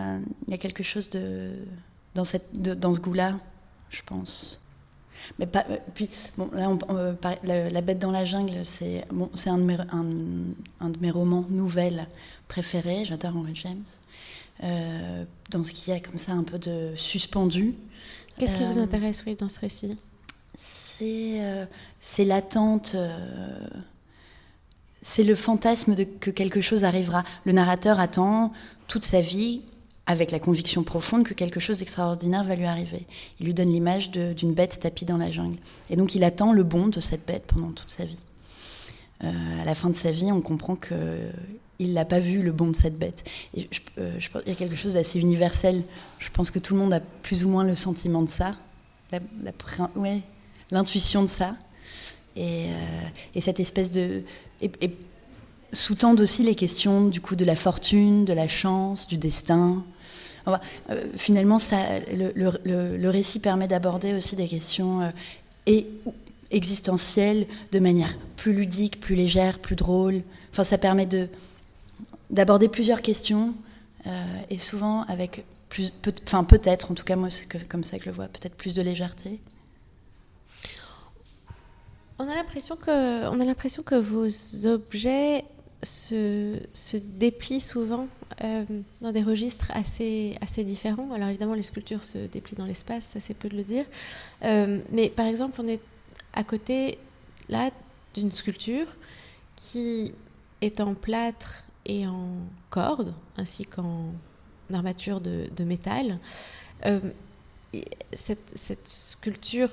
y, 0.49 0.55
a 0.55 0.59
quelque 0.59 0.83
chose 0.83 1.09
dans, 2.15 2.25
ce 2.25 3.01
goût-là, 3.01 3.35
je 3.91 4.03
pense. 4.05 4.61
Mais 5.39 5.49
euh, 5.57 5.77
puis, 5.95 6.11
euh, 6.39 7.15
la, 7.45 7.81
Bête 7.81 7.99
dans 7.99 8.11
la 8.11 8.27
jungle, 8.27 8.65
c'est 8.65 9.05
un, 9.47 9.69
un 10.81 10.89
de 10.91 10.99
mes 11.01 11.11
romans 11.11 11.47
nouvelles 11.49 12.07
préférés. 12.49 13.05
J'adore 13.07 13.37
Henry 13.37 13.55
James. 13.55 13.85
Euh, 14.63 15.25
dans 15.51 15.65
ce 15.65 15.73
qui 15.73 15.91
a 15.91 15.99
comme 15.99 16.19
ça 16.19 16.33
un 16.33 16.45
peu 16.45 16.59
de 16.59 16.93
suspendu. 16.97 17.75
Qu'est-ce 18.39 18.55
qui 18.55 18.65
vous 18.65 18.79
euh, 18.79 18.83
intéresse 18.83 19.25
oui, 19.27 19.35
dans 19.35 19.49
ce 19.49 19.59
récit? 19.61 19.97
C'est 20.57 21.41
euh, 21.41 21.67
l'attente, 22.19 22.97
c'est 25.03 25.25
le 25.25 25.35
fantasme 25.35 25.95
de 25.95 26.05
que 26.05 26.31
quelque 26.31 26.61
chose 26.61 26.85
arrivera. 26.85 27.25
Le 27.45 27.53
narrateur 27.53 27.99
attend 27.99 28.53
toute 28.87 29.05
sa 29.05 29.21
vie 29.21 29.63
avec 30.07 30.31
la 30.31 30.39
conviction 30.39 30.85
profonde 30.85 31.25
que 31.25 31.35
quelque 31.35 31.61
chose 31.61 31.79
d'extraordinaire 31.79 32.45
va 32.45 32.55
lui 32.55 32.67
arriver. 32.67 33.07
Il 33.41 33.47
lui 33.47 33.55
donne 33.55 33.71
l'image 33.71 34.11
d'une 34.11 34.55
bête 34.55 34.79
tapie 34.81 35.05
dans 35.05 35.17
la 35.17 35.33
jungle. 35.33 35.59
Et 35.91 35.97
donc 35.97 36.15
il 36.15 36.23
attend 36.23 36.53
le 36.53 36.63
bon 36.63 36.89
de 36.89 37.01
cette 37.01 37.27
bête 37.27 37.45
pendant 37.47 37.73
toute 37.73 37.91
sa 37.91 38.05
vie. 38.05 38.19
à 39.21 39.65
la 39.65 39.75
fin 39.75 39.91
de 39.91 39.97
sa 39.97 40.11
vie, 40.11 40.31
on 40.31 40.43
comprend 40.43 40.77
que 40.77 41.19
il 41.79 41.93
n'a 41.93 42.05
pas 42.05 42.21
vu 42.21 42.43
le 42.43 42.53
bon 42.53 42.69
de 42.69 42.77
cette 42.77 42.99
bête. 42.99 43.25
Et 43.55 43.69
je, 43.71 43.81
euh, 43.99 44.19
il 44.47 44.49
y 44.49 44.53
a 44.53 44.55
quelque 44.55 44.77
chose 44.77 44.95
d'assez 44.95 45.19
universel. 45.19 45.83
Je 46.19 46.31
pense 46.31 46.51
que 46.51 46.59
tout 46.59 46.75
le 46.75 46.81
monde 46.81 46.93
a 46.93 47.01
plus 47.01 47.45
ou 47.45 47.49
moins 47.49 47.65
le 47.65 47.75
sentiment 47.75 48.23
de 48.23 48.29
ça, 48.29 48.55
l'intuition 50.71 51.23
de 51.23 51.29
ça. 51.29 51.55
Et, 52.37 52.69
euh, 53.37 53.41
cette 53.41 53.61
espèce 53.61 53.91
de. 53.91 54.23
Sous-tendent 55.73 56.21
aussi 56.21 56.45
les 56.45 56.55
questions 56.55 57.07
du 57.09 57.21
coup 57.21 57.35
de 57.35 57.45
la 57.45 57.57
fortune, 57.57 58.25
de 58.25 58.33
la 58.33 58.47
chance, 58.47 59.09
du 59.09 59.17
destin. 59.17 59.85
Euh, 60.47 60.57
finalement, 61.17 61.57
le, 62.13 63.09
récit 63.09 63.41
permet 63.41 63.67
d'aborder 63.67 64.15
aussi 64.15 64.37
des 64.37 64.47
questions 64.47 65.13
existentielles 66.51 67.47
de 67.73 67.79
manière 67.81 68.17
plus 68.37 68.53
ludique, 68.53 69.01
plus 69.01 69.17
légère, 69.17 69.59
plus 69.59 69.75
drôle. 69.75 70.23
Enfin, 70.53 70.63
ça 70.63 70.79
permet 70.79 71.07
de, 71.07 71.29
d'aborder 72.31 72.69
plusieurs 72.69 73.03
questions 73.03 73.55
euh, 74.07 74.25
et 74.51 74.59
souvent 74.59 75.03
avec 75.05 75.45
plus, 75.69 75.93
enfin 76.27 76.45
peut-être, 76.45 76.91
en 76.91 76.95
tout 76.95 77.05
cas 77.05 77.17
moi 77.17 77.31
c'est 77.31 77.47
comme 77.69 77.85
ça 77.85 77.99
que 77.99 78.05
je 78.05 78.11
le 78.11 78.15
vois, 78.15 78.27
peut-être 78.27 78.55
plus 78.55 78.75
de 78.75 78.83
légèreté. 78.83 79.41
On 82.19 82.29
a 82.29 82.35
l'impression 82.35 82.77
que, 82.77 83.27
on 83.27 83.41
a 83.41 83.45
l'impression 83.45 83.83
que 83.83 83.97
vos 83.97 84.29
objets 84.67 85.45
se, 85.83 86.97
déplient 86.97 87.61
souvent 87.61 88.07
euh, 88.43 88.65
dans 89.01 89.13
des 89.13 89.23
registres 89.23 89.71
assez, 89.73 90.37
assez 90.41 90.65
différents. 90.65 91.13
Alors 91.13 91.29
évidemment, 91.29 91.55
les 91.55 91.63
sculptures 91.63 92.05
se 92.05 92.19
déplient 92.19 92.57
dans 92.57 92.67
l'espace, 92.67 93.05
ça 93.05 93.21
c'est 93.21 93.35
peu 93.35 93.49
de 93.49 93.57
le 93.57 93.65
dire. 93.65 93.85
Euh, 94.45 94.81
mais 94.91 95.09
par 95.09 95.27
exemple, 95.27 95.61
on 95.61 95.69
est 95.69 95.81
à 96.33 96.45
côté 96.45 96.99
là 97.49 97.71
d'une 98.15 98.33
sculpture 98.33 98.87
qui 99.57 100.13
est 100.61 100.81
en 100.81 100.95
plâtre 100.95 101.64
et 101.87 102.07
en 102.07 102.29
corde, 102.71 103.15
ainsi 103.37 103.65
qu'en 103.65 104.13
armature 104.73 105.21
de, 105.21 105.65
métal. 105.65 106.19
Euh, 106.87 107.01
cette, 108.13 108.89
sculpture 108.89 109.71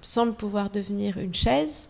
semble 0.00 0.34
pouvoir 0.34 0.70
devenir 0.70 1.18
une 1.18 1.34
chaise, 1.34 1.88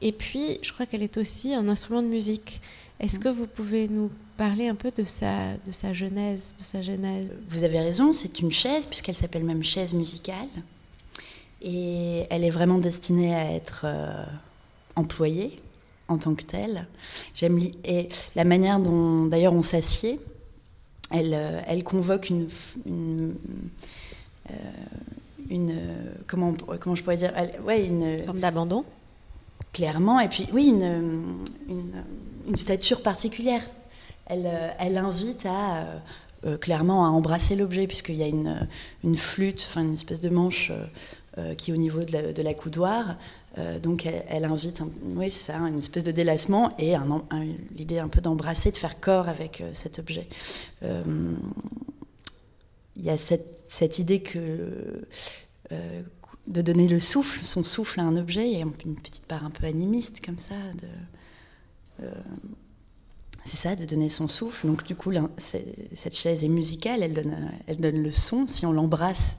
et 0.00 0.12
puis 0.12 0.58
je 0.62 0.72
crois 0.72 0.86
qu'elle 0.86 1.02
est 1.02 1.18
aussi 1.18 1.54
un 1.54 1.68
instrument 1.68 2.02
de 2.02 2.08
musique. 2.08 2.60
Est-ce 3.00 3.18
mm. 3.18 3.22
que 3.22 3.28
vous 3.28 3.46
pouvez 3.46 3.88
nous 3.88 4.10
parler 4.36 4.68
un 4.68 4.74
peu 4.74 4.90
de 4.90 5.04
sa, 5.04 5.56
de 5.66 5.72
sa 5.72 5.92
genèse, 5.92 6.54
de 6.58 6.62
sa 6.62 6.82
genèse? 6.82 7.32
Vous 7.48 7.64
avez 7.64 7.78
raison, 7.78 8.12
c'est 8.12 8.40
une 8.40 8.50
chaise, 8.50 8.86
puisqu'elle 8.86 9.14
s'appelle 9.14 9.44
même 9.44 9.64
chaise 9.64 9.94
musicale. 9.94 10.48
Et 11.62 12.24
elle 12.30 12.44
est 12.44 12.50
vraiment 12.50 12.78
destinée 12.78 13.34
à 13.34 13.52
être 13.52 13.82
euh, 13.84 14.24
employée 14.96 15.60
en 16.10 16.18
tant 16.18 16.34
que 16.34 16.42
telle. 16.42 16.86
J'aime 17.34 17.58
et 17.84 18.08
la 18.34 18.44
manière 18.44 18.80
dont 18.80 19.26
d'ailleurs 19.26 19.54
on 19.54 19.62
s'assied. 19.62 20.20
Elle, 21.10 21.34
euh, 21.34 21.60
elle 21.66 21.82
convoque 21.82 22.30
une, 22.30 22.48
une, 22.86 23.34
euh, 24.50 26.12
comment, 26.26 26.54
comment 26.80 26.94
je 26.94 27.02
pourrais 27.02 27.16
dire 27.16 27.32
ouais, 27.64 27.84
une 27.84 28.24
forme 28.24 28.40
d'abandon. 28.40 28.84
Clairement, 29.72 30.18
et 30.18 30.28
puis 30.28 30.48
oui, 30.52 30.66
une, 30.68 31.44
une, 31.68 32.56
stature 32.56 33.02
particulière. 33.02 33.62
Elle, 34.26 34.46
euh, 34.46 34.68
elle 34.78 34.98
invite 34.98 35.46
à 35.46 35.86
clairement 36.60 37.04
à 37.04 37.10
embrasser 37.10 37.54
l'objet, 37.54 37.86
puisqu'il 37.86 38.14
y 38.14 38.22
a 38.22 38.26
une, 38.26 38.66
une 39.04 39.16
flûte, 39.16 39.66
enfin 39.68 39.82
une 39.82 39.92
espèce 39.92 40.22
de 40.22 40.30
manche 40.30 40.72
qui 41.58 41.70
est 41.70 41.74
au 41.74 41.76
niveau 41.76 42.02
de 42.02 42.12
la, 42.12 42.32
de 42.32 42.42
la 42.42 42.54
coudoir, 42.54 43.16
euh, 43.58 43.80
donc 43.80 44.06
elle, 44.06 44.44
invite, 44.44 44.80
oui 45.02 45.30
c'est 45.30 45.52
ça, 45.52 45.58
une 45.58 45.78
espèce 45.78 46.04
de 46.04 46.12
délassement 46.12 46.76
et 46.78 46.94
l'idée 47.76 47.98
un 47.98 48.08
peu 48.08 48.20
d'embrasser, 48.20 48.70
de 48.70 48.76
faire 48.76 49.00
corps 49.00 49.28
avec 49.28 49.60
euh, 49.60 49.70
cet 49.72 49.98
objet. 49.98 50.28
Euh, 50.82 51.02
il 52.96 53.04
y 53.04 53.10
a 53.10 53.16
cette, 53.16 53.98
idée 53.98 54.22
que 54.22 55.04
de 56.46 56.62
donner 56.62 56.86
le 56.86 57.00
souffle, 57.00 57.44
son 57.44 57.64
souffle 57.64 58.00
à 58.00 58.04
un 58.04 58.16
objet, 58.16 58.46
il 58.46 58.58
y 58.58 58.62
a 58.62 58.66
une 58.84 58.96
petite 58.96 59.24
part 59.24 59.44
un 59.44 59.50
peu 59.50 59.66
animiste 59.66 60.24
comme 60.24 60.38
ça. 60.38 60.54
c'est 63.44 63.56
ça, 63.56 63.74
de 63.74 63.86
donner 63.86 64.10
son 64.10 64.28
souffle. 64.28 64.66
Donc 64.66 64.84
du 64.84 64.94
coup, 64.94 65.12
cette 65.38 66.14
chaise 66.14 66.44
est 66.44 66.48
musicale, 66.48 67.02
elle 67.02 67.14
donne, 67.14 67.52
elle 67.66 67.78
donne 67.78 68.02
le 68.02 68.12
son. 68.12 68.46
Si 68.48 68.66
on 68.66 68.72
l'embrasse 68.72 69.38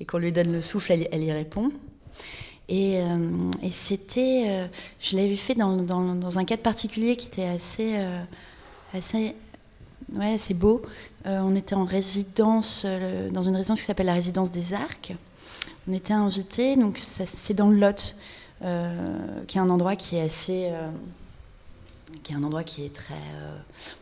et 0.00 0.06
qu'on 0.06 0.18
lui 0.18 0.32
donne 0.32 0.52
le 0.52 0.62
souffle, 0.62 0.92
elle 0.92 1.22
y 1.22 1.32
répond. 1.32 1.70
Euh, 2.70 3.50
et, 3.62 3.70
c'était, 3.70 4.44
euh, 4.48 4.66
je 5.00 5.16
l'avais 5.16 5.36
fait 5.36 5.54
dans, 5.54 5.76
dans, 5.76 6.38
un 6.38 6.44
cadre 6.44 6.62
particulier 6.62 7.16
qui 7.16 7.26
était 7.26 7.44
assez, 7.44 7.96
euh, 7.96 8.22
assez, 8.94 9.34
ouais, 10.14 10.34
assez 10.34 10.54
beau. 10.54 10.82
on 11.26 11.54
était 11.54 11.74
en 11.74 11.84
résidence, 11.84 12.86
dans 13.32 13.42
une 13.42 13.56
résidence 13.56 13.80
qui 13.80 13.86
s'appelle 13.86 14.06
la 14.06 14.14
résidence 14.14 14.50
des 14.50 14.72
Arcs. 14.74 15.14
On 15.88 15.92
était 15.92 16.14
invités, 16.14 16.76
donc 16.76 16.98
c'est 16.98 17.54
dans 17.54 17.68
le 17.68 17.78
Lot, 17.78 18.16
qui 19.46 19.58
est 19.58 19.60
un 19.60 19.70
endroit 19.70 19.96
qui 19.96 20.16
est 20.16 20.22
assez 20.22 20.72
qui 22.22 22.32
est 22.32 22.36
un 22.36 22.44
endroit 22.44 22.62
qui 22.62 22.84
est 22.84 22.94
très 22.94 23.20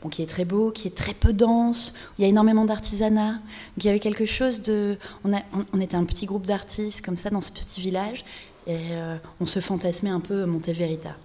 bon, 0.02 0.10
qui 0.10 0.22
est 0.22 0.26
très 0.26 0.44
beau, 0.44 0.70
qui 0.70 0.86
est 0.86 0.94
très 0.94 1.14
peu 1.14 1.32
dense. 1.32 1.94
Il 2.18 2.22
y 2.22 2.24
a 2.26 2.28
énormément 2.28 2.64
d'artisanat. 2.64 3.40
il 3.78 3.84
y 3.84 3.88
avait 3.88 4.00
quelque 4.00 4.26
chose 4.26 4.60
de. 4.60 4.98
On, 5.24 5.32
a, 5.32 5.40
on 5.72 5.80
était 5.80 5.96
un 5.96 6.04
petit 6.04 6.26
groupe 6.26 6.44
d'artistes 6.44 7.00
comme 7.00 7.16
ça 7.16 7.30
dans 7.30 7.40
ce 7.40 7.50
petit 7.50 7.80
village, 7.80 8.24
et 8.66 8.92
euh, 8.92 9.16
on 9.40 9.46
se 9.46 9.60
fantasmait 9.60 10.10
un 10.10 10.20
peu 10.20 10.44
Monteverita. 10.44 11.16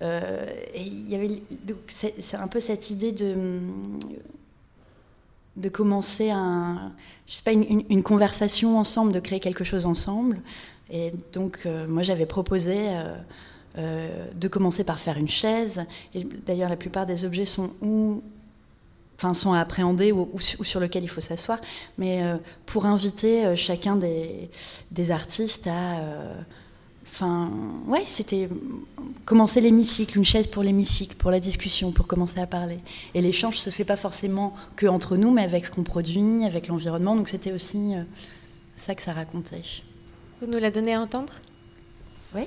Euh, 0.00 0.46
et 0.74 0.82
il 0.82 1.08
y 1.08 1.14
avait 1.14 1.42
c'est 1.88 2.36
un 2.36 2.46
peu 2.46 2.60
cette 2.60 2.90
idée 2.90 3.12
de 3.12 3.58
de 5.56 5.68
commencer 5.68 6.30
un, 6.30 6.92
je 7.26 7.34
sais 7.34 7.42
pas, 7.42 7.52
une, 7.52 8.02
conversation 8.04 8.78
ensemble, 8.78 9.10
de 9.10 9.18
créer 9.18 9.40
quelque 9.40 9.64
chose 9.64 9.86
ensemble. 9.86 10.40
Et 10.88 11.10
donc, 11.32 11.62
euh, 11.66 11.88
moi, 11.88 12.04
j'avais 12.04 12.26
proposé 12.26 12.86
de 13.76 14.48
commencer 14.48 14.84
par 14.84 15.00
faire 15.00 15.16
une 15.16 15.28
chaise. 15.28 15.84
D'ailleurs, 16.46 16.70
la 16.70 16.76
plupart 16.76 17.06
des 17.06 17.24
objets 17.24 17.44
sont 17.44 17.70
ou 17.82 18.22
enfin, 19.16 19.34
sont 19.34 19.52
à 19.52 19.58
appréhender 19.58 20.12
ou, 20.12 20.30
sur 20.38 20.78
lesquels 20.78 21.02
il 21.02 21.08
faut 21.08 21.20
s'asseoir, 21.20 21.58
mais 21.96 22.22
pour 22.64 22.86
inviter 22.86 23.56
chacun 23.56 23.96
des, 23.96 24.50
des, 24.92 25.10
artistes 25.10 25.66
à 25.66 26.00
Enfin, 27.10 27.50
ouais, 27.86 28.04
c'était 28.04 28.48
commencer 29.24 29.60
l'hémicycle, 29.60 30.18
une 30.18 30.24
chaise 30.24 30.46
pour 30.46 30.62
l'hémicycle, 30.62 31.16
pour 31.16 31.30
la 31.30 31.40
discussion, 31.40 31.90
pour 31.90 32.06
commencer 32.06 32.38
à 32.38 32.46
parler. 32.46 32.78
Et 33.14 33.20
l'échange 33.20 33.56
se 33.56 33.70
fait 33.70 33.84
pas 33.84 33.96
forcément 33.96 34.54
que 34.76 34.86
entre 34.86 35.16
nous, 35.16 35.32
mais 35.32 35.42
avec 35.42 35.64
ce 35.64 35.70
qu'on 35.70 35.82
produit, 35.82 36.44
avec 36.44 36.68
l'environnement. 36.68 37.16
Donc 37.16 37.28
c'était 37.28 37.52
aussi 37.52 37.94
euh, 37.94 38.02
ça 38.76 38.94
que 38.94 39.02
ça 39.02 39.12
racontait. 39.12 39.62
Vous 40.40 40.46
nous 40.46 40.58
la 40.58 40.70
donnez 40.70 40.94
à 40.94 41.00
entendre? 41.00 41.32
Oui. 42.34 42.44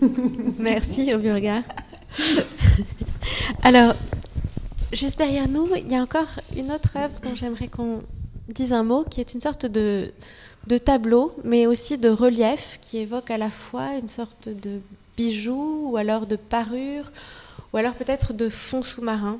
Merci, 0.58 1.14
Auburga. 1.14 1.62
Alors, 3.62 3.94
juste 4.92 5.18
derrière 5.18 5.48
nous, 5.48 5.68
il 5.76 5.90
y 5.90 5.96
a 5.96 6.02
encore 6.02 6.28
une 6.56 6.70
autre 6.72 6.96
œuvre 6.96 7.14
dont 7.22 7.34
j'aimerais 7.34 7.68
qu'on 7.68 8.02
dise 8.48 8.72
un 8.72 8.82
mot, 8.82 9.04
qui 9.04 9.20
est 9.20 9.34
une 9.34 9.40
sorte 9.40 9.66
de, 9.66 10.12
de 10.66 10.78
tableau, 10.78 11.34
mais 11.44 11.66
aussi 11.66 11.98
de 11.98 12.08
relief, 12.08 12.78
qui 12.80 12.98
évoque 12.98 13.30
à 13.30 13.38
la 13.38 13.50
fois 13.50 13.96
une 13.96 14.08
sorte 14.08 14.48
de 14.48 14.80
bijou, 15.16 15.90
ou 15.90 15.96
alors 15.96 16.26
de 16.26 16.36
parure, 16.36 17.10
ou 17.72 17.76
alors 17.76 17.94
peut-être 17.94 18.32
de 18.32 18.48
fond 18.48 18.82
sous-marin. 18.82 19.38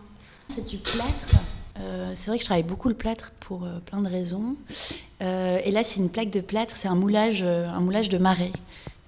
C'est 0.49 0.67
du 0.67 0.77
plâtre. 0.77 1.43
Euh, 1.79 2.13
c'est 2.15 2.27
vrai 2.27 2.37
que 2.37 2.43
je 2.43 2.47
travaille 2.47 2.63
beaucoup 2.63 2.89
le 2.89 2.95
plâtre 2.95 3.33
pour 3.41 3.65
euh, 3.65 3.79
plein 3.87 4.01
de 4.01 4.09
raisons. 4.09 4.57
Euh, 5.23 5.59
et 5.65 5.71
là, 5.71 5.83
c'est 5.83 6.01
une 6.01 6.11
plaque 6.11 6.31
de 6.31 6.41
plâtre, 6.41 6.77
c'est 6.77 6.89
un 6.89 6.95
moulage, 6.95 7.43
un 7.43 7.81
moulage 7.81 8.09
de 8.09 8.19
marée. 8.19 8.53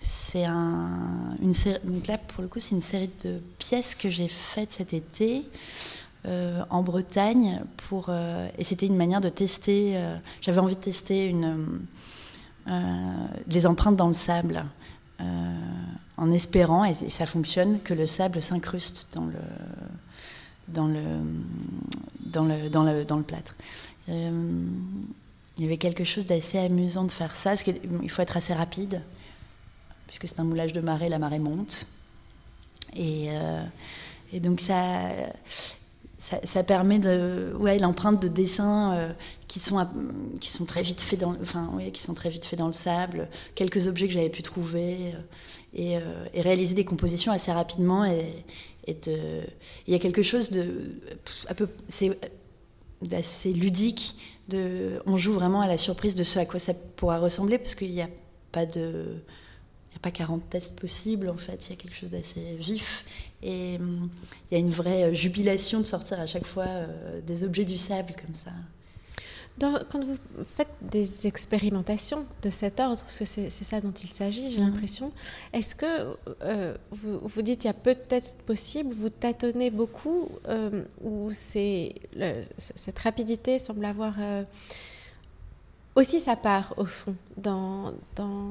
C'est 0.06 0.44
un, 0.44 1.34
une 1.40 1.54
série, 1.54 1.80
donc 1.82 2.06
là, 2.06 2.18
pour 2.18 2.42
le 2.42 2.48
coup, 2.48 2.60
c'est 2.60 2.74
une 2.74 2.82
série 2.82 3.10
de 3.24 3.40
pièces 3.58 3.94
que 3.94 4.10
j'ai 4.10 4.28
faites 4.28 4.72
cet 4.72 4.92
été 4.92 5.44
en 6.26 6.82
Bretagne 6.82 7.62
pour, 7.88 8.10
et 8.58 8.64
c'était 8.64 8.86
une 8.86 8.96
manière 8.96 9.20
de 9.20 9.28
tester. 9.28 10.00
J'avais 10.40 10.58
envie 10.58 10.74
de 10.74 10.80
tester 10.80 11.26
une, 11.26 11.80
les 13.46 13.66
empreintes 13.66 13.96
dans 13.96 14.08
le 14.08 14.14
sable. 14.14 14.64
en 16.16 16.30
espérant, 16.32 16.84
et 16.84 16.94
ça 17.10 17.26
fonctionne, 17.26 17.80
que 17.80 17.94
le 17.94 18.06
sable 18.06 18.40
s'incruste 18.40 19.08
dans 19.12 19.24
le, 19.24 19.34
dans 20.68 20.86
le, 20.86 21.02
dans 22.20 22.44
le, 22.44 22.68
dans 22.70 22.84
le, 22.84 23.04
dans 23.04 23.16
le 23.16 23.22
plâtre. 23.22 23.54
Euh, 24.08 24.62
il 25.56 25.62
y 25.62 25.66
avait 25.66 25.76
quelque 25.76 26.04
chose 26.04 26.26
d'assez 26.26 26.58
amusant 26.58 27.04
de 27.04 27.10
faire 27.10 27.34
ça, 27.34 27.50
parce 27.50 27.62
qu'il 27.62 28.10
faut 28.10 28.22
être 28.22 28.36
assez 28.36 28.54
rapide, 28.54 29.02
puisque 30.06 30.28
c'est 30.28 30.40
un 30.40 30.44
moulage 30.44 30.72
de 30.72 30.80
marée, 30.80 31.08
la 31.08 31.18
marée 31.18 31.38
monte. 31.38 31.86
Et, 32.96 33.28
euh, 33.30 33.64
donc 34.34 34.60
ça, 34.60 35.10
ça, 36.18 36.62
permet 36.64 36.98
de, 36.98 37.54
ouais, 37.58 37.78
l'empreinte 37.78 38.20
de 38.20 38.28
dessins 38.28 38.94
euh, 38.94 39.12
qui 39.46 39.60
sont 39.60 39.86
qui 40.40 40.50
sont 40.50 40.64
très 40.64 40.82
vite 40.82 41.00
faits 41.00 41.20
dans, 41.20 41.36
enfin, 41.40 41.70
ouais, 41.74 41.90
qui 41.90 42.02
sont 42.02 42.14
très 42.14 42.30
vite 42.30 42.44
faits 42.44 42.58
dans 42.58 42.66
le 42.66 42.72
sable, 42.72 43.28
quelques 43.54 43.86
objets 43.86 44.08
que 44.08 44.14
j'avais 44.14 44.30
pu 44.30 44.42
trouver 44.42 45.14
et, 45.74 45.98
et, 46.32 46.40
réaliser 46.40 46.74
des 46.74 46.84
compositions 46.84 47.32
assez 47.32 47.52
rapidement 47.52 48.04
et, 48.04 48.44
il 48.86 49.92
y 49.92 49.94
a 49.94 49.98
quelque 49.98 50.22
chose 50.22 50.50
de 50.50 51.00
d'assez 53.02 53.52
ludique. 53.52 54.16
De, 54.48 55.00
on 55.06 55.16
joue 55.16 55.32
vraiment 55.32 55.62
à 55.62 55.66
la 55.66 55.78
surprise 55.78 56.14
de 56.14 56.22
ce 56.22 56.38
à 56.38 56.44
quoi 56.44 56.60
ça 56.60 56.74
pourra 56.74 57.18
ressembler 57.18 57.56
parce 57.56 57.74
qu'il 57.74 57.90
n'y 57.92 58.02
a 58.02 58.10
pas 58.52 58.66
de 58.66 59.22
pas 60.04 60.10
40 60.10 60.50
tests 60.50 60.78
possibles 60.78 61.28
en 61.28 61.36
fait, 61.36 61.66
il 61.66 61.70
y 61.70 61.72
a 61.72 61.76
quelque 61.76 61.96
chose 61.96 62.10
d'assez 62.10 62.56
vif. 62.56 63.04
Et 63.42 63.76
hum, 63.78 64.10
il 64.50 64.54
y 64.54 64.56
a 64.56 64.60
une 64.60 64.70
vraie 64.70 65.14
jubilation 65.14 65.80
de 65.80 65.86
sortir 65.86 66.20
à 66.20 66.26
chaque 66.26 66.46
fois 66.46 66.66
euh, 66.66 67.20
des 67.26 67.42
objets 67.42 67.64
du 67.64 67.78
sable 67.78 68.14
comme 68.20 68.34
ça. 68.34 68.52
Quand 69.60 70.04
vous 70.04 70.16
faites 70.56 70.74
des 70.82 71.28
expérimentations 71.28 72.26
de 72.42 72.50
cet 72.50 72.80
ordre, 72.80 73.00
parce 73.02 73.20
que 73.20 73.24
c'est 73.24 73.50
ça 73.50 73.80
dont 73.80 73.92
il 73.92 74.10
s'agit, 74.10 74.50
j'ai 74.50 74.60
mhm. 74.60 74.70
l'impression, 74.70 75.12
est-ce 75.52 75.76
que 75.76 76.16
euh, 76.42 76.74
vous, 76.90 77.20
vous 77.22 77.42
dites 77.42 77.60
qu'il 77.60 77.68
y 77.68 77.70
a 77.70 77.74
peu 77.74 77.94
de 77.94 78.00
tests 78.00 78.42
possibles, 78.42 78.92
vous 78.92 79.10
tâtonnez 79.10 79.70
beaucoup, 79.70 80.28
euh, 80.48 80.82
ou 81.02 81.30
cette 81.30 82.98
rapidité 82.98 83.60
semble 83.60 83.84
avoir 83.84 84.14
euh, 84.18 84.42
aussi 85.94 86.20
sa 86.20 86.34
part, 86.34 86.74
au 86.76 86.84
fond, 86.84 87.14
dans, 87.36 87.94
dans 88.16 88.50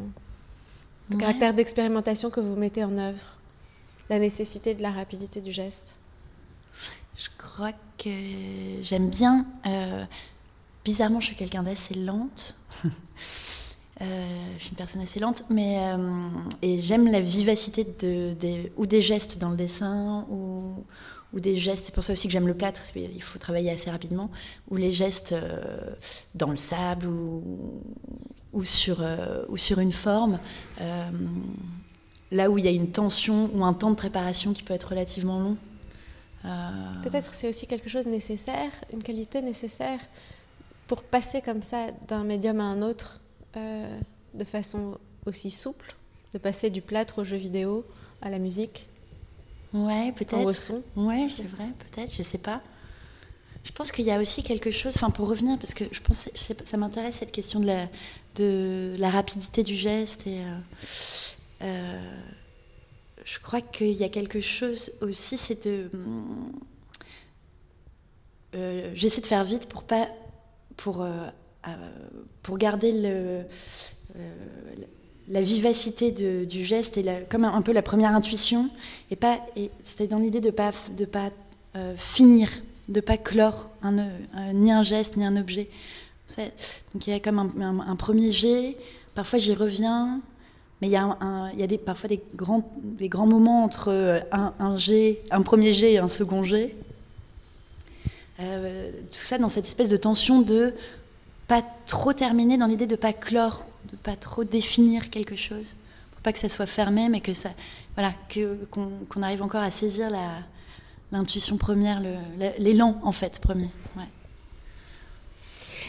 le 1.14 1.20
caractère 1.20 1.54
d'expérimentation 1.54 2.30
que 2.30 2.40
vous 2.40 2.56
mettez 2.56 2.84
en 2.84 2.98
œuvre, 2.98 3.38
la 4.10 4.20
nécessité 4.20 4.76
de 4.76 4.82
la 4.82 4.92
rapidité 4.92 5.42
du 5.42 5.52
geste 5.52 5.98
Je 7.16 7.30
crois 7.38 7.72
que 7.98 8.10
j'aime 8.82 9.10
bien 9.10 9.46
Bizarrement, 10.84 11.22
je 11.22 11.28
suis 11.28 11.36
quelqu'un 11.36 11.64
d'assez 11.64 11.94
lente. 11.94 12.58
Euh, 14.02 14.56
je 14.58 14.64
suis 14.64 14.72
une 14.72 14.76
personne 14.76 15.02
assez 15.02 15.20
lente, 15.20 15.46
mais 15.52 15.78
euh, 15.80 16.28
et 16.64 16.80
j'aime 16.80 17.10
la 17.12 17.20
vivacité 17.20 17.84
de, 17.84 18.34
des, 18.34 18.72
ou 18.76 18.88
des 18.88 19.04
gestes 19.04 19.38
dans 19.38 19.52
le 19.52 19.56
dessin 19.56 20.26
ou, 20.32 20.84
ou 21.32 21.40
des 21.40 21.58
gestes. 21.58 21.86
C'est 21.86 21.94
pour 21.94 22.04
ça 22.04 22.14
aussi 22.14 22.28
que 22.28 22.34
j'aime 22.34 22.48
le 22.48 22.56
plâtre. 22.56 22.82
Il 22.96 23.22
faut 23.22 23.38
travailler 23.38 23.70
assez 23.70 23.92
rapidement. 23.92 24.32
Ou 24.72 24.78
les 24.78 24.92
gestes 24.92 25.32
euh, 25.32 25.94
dans 26.34 26.50
le 26.50 26.56
sable 26.58 27.06
ou, 27.06 27.44
ou 28.54 28.64
sur 28.64 29.04
ou 29.50 29.58
sur 29.58 29.80
une 29.80 29.92
forme. 29.92 30.40
là 32.32 32.50
où 32.50 32.58
il 32.58 32.66
y 32.66 32.68
a 32.68 32.72
une 32.72 32.92
tension 32.92 33.50
ou 33.54 33.64
un 33.66 33.74
temps 33.74 33.92
de 33.92 33.96
préparation 33.96 34.54
qui 34.54 34.64
peut 34.64 34.74
être 34.74 34.90
relativement 34.90 35.40
long. 35.40 35.58
Peut-être 37.04 37.34
c'est 37.34 37.48
aussi 37.48 37.68
quelque 37.68 37.90
chose 37.90 38.06
de 38.06 38.10
nécessaire, 38.10 38.72
une 38.92 39.02
qualité 39.04 39.42
nécessaire 39.42 40.00
pour 40.88 41.04
passer 41.04 41.42
comme 41.42 41.62
ça 41.62 41.88
d'un 42.08 42.24
médium 42.24 42.60
à 42.60 42.64
un 42.64 42.82
autre 42.82 43.20
euh, 43.56 44.00
de 44.34 44.44
façon 44.44 44.98
aussi 45.26 45.52
souple, 45.52 45.96
de 46.34 46.38
passer 46.38 46.70
du 46.70 46.82
plâtre 46.82 47.20
au 47.20 47.24
jeu 47.24 47.38
vidéo, 47.38 47.86
à 48.22 48.30
la 48.30 48.40
musique 48.40 48.88
Ouais, 49.74 50.12
peut-être. 50.12 50.46
Au 50.46 50.52
son 50.52 50.84
Ouais, 50.96 51.28
c'est 51.30 51.48
vrai, 51.48 51.70
peut-être, 51.80 52.14
je 52.14 52.22
sais 52.22 52.38
pas. 52.38 52.62
Je 53.64 53.72
pense 53.72 53.92
qu'il 53.92 54.06
y 54.06 54.12
a 54.12 54.20
aussi 54.20 54.44
quelque 54.44 54.72
chose, 54.72 54.94
enfin 54.96 55.10
pour 55.10 55.28
revenir, 55.30 55.58
parce 55.58 55.74
que 55.74 55.86
je 55.92 56.02
pense, 56.02 56.30
ça 56.36 56.78
m'intéresse 56.78 57.16
cette 57.16 57.32
question 57.32 57.60
de 57.60 57.68
la, 57.68 57.88
de 58.36 58.94
la 58.98 59.10
rapidité 59.10 59.64
du 59.64 59.76
geste 59.76 60.26
et 60.28 60.40
euh, 60.40 60.60
euh, 61.64 62.00
je 63.26 63.40
crois 63.40 63.62
qu'il 63.62 63.94
y 63.94 64.04
a 64.04 64.10
quelque 64.10 64.42
chose 64.42 64.92
aussi, 65.02 65.38
c'est 65.38 65.66
de, 65.66 65.90
j'essaie 68.94 69.22
de 69.22 69.26
faire 69.26 69.44
vite 69.44 69.68
pour 69.68 69.84
pas 69.84 70.08
pour, 70.78 71.02
euh, 71.02 71.10
euh, 71.68 71.72
pour 72.42 72.58
garder 72.58 72.92
le, 72.92 73.44
euh, 74.16 74.34
la 75.30 75.42
vivacité 75.42 76.12
du 76.12 76.64
geste 76.64 76.98
et 76.98 77.26
comme 77.30 77.46
un, 77.46 77.62
peu 77.62 77.72
la 77.72 77.82
première 77.82 78.14
intuition, 78.14 78.70
et 79.12 79.16
pas, 79.16 79.40
c'était 79.82 80.08
dans 80.08 80.20
l'idée 80.20 80.42
de 80.42 80.52
pas 80.52 80.72
de 80.98 81.06
pas 81.06 81.32
finir, 81.96 82.50
de 82.90 83.00
pas 83.00 83.18
clore 83.18 83.70
un, 83.82 83.94
ni 84.54 84.72
un 84.72 84.84
geste 84.84 85.18
ni 85.18 85.26
un 85.26 85.38
objet. 85.38 85.70
Donc 86.94 87.08
il 87.08 87.12
y 87.12 87.14
a 87.14 87.20
comme 87.20 87.40
un, 87.40 87.96
premier 87.96 88.32
jet. 88.32 88.78
Parfois 89.16 89.40
j'y 89.40 89.54
reviens, 89.54 90.22
mais 90.82 90.88
il 90.88 90.92
y 90.92 90.98
a, 90.98 91.78
parfois 91.86 92.10
des 92.10 92.22
grands, 92.36 93.28
moments 93.28 93.64
entre 93.64 94.24
un, 94.32 94.54
un, 94.60 94.78
jet, 94.78 95.22
un 95.32 95.42
premier 95.42 95.74
jet 95.74 95.94
et 95.94 95.98
un 96.00 96.10
second 96.10 96.44
jet. 96.44 96.76
Euh, 98.40 98.92
tout 99.12 99.26
ça 99.26 99.38
dans 99.38 99.50
cette 99.50 99.68
espèce 99.68 99.90
de 99.90 99.98
tension 99.98 100.42
de 100.42 100.74
pas 101.48 101.64
trop 101.86 102.14
terminer, 102.14 102.58
dans 102.58 102.66
l'idée 102.66 102.88
de 102.88 102.96
pas 102.96 103.14
clore, 103.14 103.66
de 103.92 103.96
pas 103.96 104.16
trop 104.16 104.44
définir 104.44 105.10
quelque 105.10 105.36
chose, 105.36 105.76
pour 106.12 106.22
pas 106.22 106.34
que 106.34 106.40
ça 106.40 106.50
soit 106.50 106.66
fermé, 106.66 107.10
mais 107.10 107.22
que 107.22 107.32
qu'on 108.72 109.22
arrive 109.22 109.44
encore 109.44 109.62
à 109.62 109.72
saisir 109.72 110.10
l'intuition 111.12 111.58
première, 111.58 112.02
l'élan 112.58 113.00
en 113.04 113.12
fait 113.12 113.40
premier. 113.40 113.70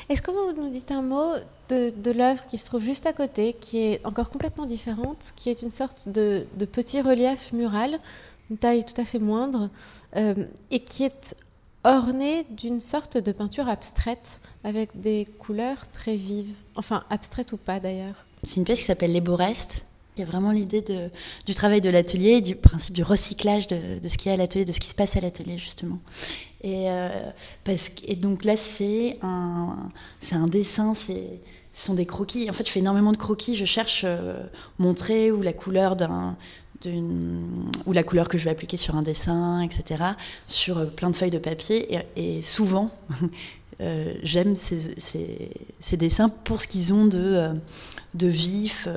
Est-ce 0.09 0.21
que 0.23 0.31
vous 0.31 0.61
nous 0.61 0.71
dites 0.71 0.91
un 0.91 1.03
mot 1.03 1.33
de, 1.69 1.91
de 1.91 2.11
l'œuvre 2.11 2.43
qui 2.49 2.59
se 2.59 2.67
trouve 2.67 2.83
juste 2.83 3.07
à 3.07 3.13
côté, 3.13 3.55
qui 3.59 3.79
est 3.79 4.05
encore 4.05 4.31
complètement 4.31 4.67
différente, 4.67 5.33
qui 5.37 5.51
est 5.51 5.63
une 5.63 5.71
sorte 5.71 6.09
de, 6.09 6.47
de 6.57 6.65
petit 6.65 7.01
relief 7.01 7.53
mural, 7.53 7.99
une 8.51 8.59
taille 8.59 8.85
tout 8.85 9.01
à 9.01 9.05
fait 9.05 9.19
moindre, 9.19 9.71
euh, 10.17 10.35
et 10.71 10.81
qui 10.81 11.05
est 11.05 11.35
orné 11.85 12.47
d'une 12.51 12.81
sorte 12.81 13.17
de 13.19 13.33
peinture 13.33 13.69
abstraite 13.69 14.41
avec 14.63 15.01
des 15.01 15.27
couleurs 15.39 15.89
très 15.93 16.17
vives. 16.17 16.55
Enfin, 16.77 17.05
abstraite 17.11 17.53
ou 17.53 17.57
pas 17.57 17.81
d'ailleurs? 17.81 18.27
C'est 18.43 18.57
une 18.57 18.65
pièce 18.65 18.81
qui 18.81 18.85
s'appelle 18.87 19.13
Les 19.13 19.21
Beaux 19.21 19.37
Restes. 19.37 19.85
Il 20.17 20.21
y 20.21 20.23
a 20.23 20.27
vraiment 20.27 20.53
l'idée 20.53 20.85
du 21.45 21.55
travail 21.55 21.81
de 21.81 21.91
l'atelier, 21.91 22.41
du 22.41 22.55
principe 22.55 22.95
du 22.95 23.03
recyclage 23.03 23.67
de, 23.67 23.99
ce 24.09 24.17
qui 24.17 24.29
est 24.29 24.33
à 24.33 24.37
l'atelier, 24.37 24.65
de 24.65 24.73
ce 24.73 24.79
qui 24.79 24.89
se 24.89 24.95
passe 24.95 25.17
à 25.17 25.21
l'atelier 25.21 25.59
justement. 25.59 25.99
Et, 26.65 26.89
euh, 26.89 27.11
parce, 27.63 27.93
et 28.07 28.17
donc 28.17 28.43
là, 28.43 28.57
c'est 28.57 29.19
un, 29.23 29.77
un 30.33 30.47
dessin, 30.49 30.95
ce 30.95 31.13
sont 31.75 31.93
des 31.93 32.07
croquis. 32.07 32.49
En 32.49 32.55
fait, 32.55 32.65
je 32.65 32.71
fais 32.71 32.81
énormément 32.81 33.13
de 33.13 33.19
croquis. 33.19 33.55
Je 33.55 33.67
cherche 33.67 34.03
euh, 34.05 34.43
montrer 34.79 35.31
ou 35.31 35.43
la 35.43 35.53
couleur 35.53 35.95
d'un, 35.95 36.39
ou 36.87 37.93
la 37.93 38.03
couleur 38.03 38.29
que 38.29 38.39
je 38.39 38.45
vais 38.45 38.51
appliquer 38.51 38.79
sur 38.79 38.97
un 38.97 39.03
dessin, 39.03 39.61
etc., 39.61 40.05
sur 40.49 40.79
euh, 40.79 40.87
plein 40.87 41.11
de 41.11 41.17
feuilles 41.17 41.31
de 41.31 41.39
papier. 41.39 42.01
Et, 42.17 42.41
souvent, 42.41 42.91
euh, 43.83 44.15
j'aime 44.23 44.57
ces, 44.57 45.51
dessins 45.99 46.31
pour 46.31 46.63
ce 46.63 46.67
qu'ils 46.67 46.95
ont 46.95 47.05
de, 47.05 47.51
de 48.15 48.27
vif, 48.27 48.89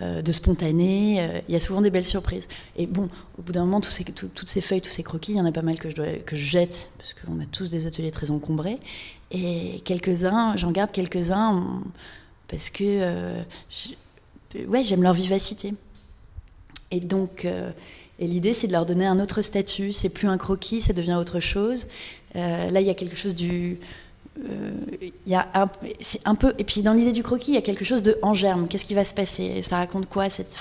de 0.00 0.32
spontané. 0.32 1.42
Il 1.48 1.52
y 1.52 1.56
a 1.56 1.60
souvent 1.60 1.82
des 1.82 1.90
belles 1.90 2.06
surprises. 2.06 2.48
Et 2.76 2.86
bon, 2.86 3.08
au 3.38 3.42
bout 3.42 3.52
d'un 3.52 3.64
moment, 3.64 3.80
toutes 3.80 4.48
ces 4.48 4.60
feuilles, 4.60 4.80
tous 4.80 4.90
ces 4.90 5.02
croquis, 5.02 5.32
il 5.32 5.36
y 5.36 5.40
en 5.40 5.44
a 5.44 5.52
pas 5.52 5.62
mal 5.62 5.78
que 5.78 5.90
je, 5.90 6.36
jette, 6.36 6.90
parce 6.96 7.14
qu'on 7.14 7.40
a 7.40 7.44
tous 7.52 7.70
des 7.70 7.86
ateliers 7.86 8.10
très 8.10 8.30
encombrés. 8.30 8.78
Et 9.30 9.82
quelques-uns, 9.84 10.56
j'en 10.56 10.70
garde 10.70 10.90
quelques-uns 10.90 11.82
parce 12.48 12.70
que 12.70 13.42
ouais, 14.66 14.82
j'aime 14.82 15.02
leur 15.02 15.12
vivacité. 15.12 15.74
Et 16.90 17.00
donc, 17.00 17.46
et 18.20 18.26
l'idée, 18.26 18.52
c'est 18.52 18.66
de 18.66 18.72
leur 18.72 18.84
donner 18.84 19.06
un 19.06 19.18
autre 19.18 19.40
statut. 19.40 19.92
C'est 19.92 20.10
plus 20.10 20.28
un 20.28 20.36
croquis, 20.36 20.82
ça 20.82 20.92
devient 20.92 21.14
autre 21.14 21.40
chose. 21.40 21.86
Euh, 22.36 22.70
là, 22.70 22.80
il 22.82 22.86
y 22.86 22.90
a 22.90 22.94
quelque 22.94 23.16
chose 23.16 23.34
du. 23.34 23.78
Euh, 24.48 24.70
il 25.02 25.32
y 25.32 25.34
a 25.34 25.48
un, 25.54 25.66
un, 26.24 26.34
peu. 26.34 26.54
Et 26.58 26.64
puis, 26.64 26.82
dans 26.82 26.92
l'idée 26.92 27.12
du 27.12 27.22
croquis, 27.22 27.52
il 27.52 27.54
y 27.54 27.58
a 27.58 27.62
quelque 27.62 27.84
chose 27.84 28.02
de 28.02 28.18
en 28.22 28.34
germe. 28.34 28.68
Qu'est-ce 28.68 28.84
qui 28.84 28.94
va 28.94 29.04
se 29.04 29.14
passer? 29.14 29.62
Ça 29.62 29.76
raconte 29.76 30.08
quoi 30.08 30.30
cette. 30.30 30.56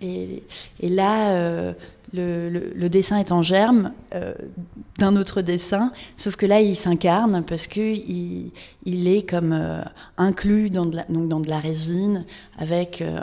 Et, 0.00 0.42
et, 0.80 0.88
là, 0.88 1.30
euh, 1.30 1.72
le, 2.12 2.88
dessin 2.88 3.18
est 3.18 3.32
en 3.32 3.42
germe 3.42 3.92
euh, 4.14 4.34
d'un 4.98 5.16
autre 5.16 5.42
dessin, 5.42 5.92
sauf 6.16 6.36
que 6.36 6.46
là, 6.46 6.60
il 6.60 6.76
s'incarne 6.76 7.42
parce 7.42 7.66
qu'il 7.66 8.50
il 8.84 9.08
est 9.08 9.28
comme 9.28 9.52
euh, 9.52 9.82
inclus 10.18 10.70
dans 10.70 10.86
de, 10.86 10.96
la, 10.96 11.04
donc 11.04 11.28
dans 11.28 11.40
de 11.40 11.48
la 11.48 11.58
résine, 11.58 12.24
avec, 12.58 13.00
euh, 13.00 13.20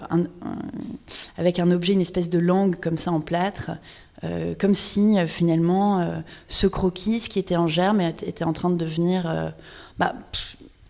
avec 1.38 1.60
un 1.60 1.72
objet, 1.72 1.94
une 1.94 2.02
espèce 2.02 2.30
de 2.30 2.40
langue 2.40 2.80
comme 2.80 2.98
ça 2.98 3.12
en 3.12 3.22
plâtre, 3.22 3.72
comme 4.60 4.76
si 4.76 5.16
finalement 5.28 6.24
ce 6.48 6.68
croquis, 6.68 7.22
ce 7.22 7.30
qui 7.30 7.40
était 7.40 7.56
en 7.56 7.68
germe, 7.68 8.02
était 8.02 8.44
en 8.44 8.54
train 8.54 8.70
de 8.70 8.76
devenir. 8.76 9.54
Bah, 9.98 10.14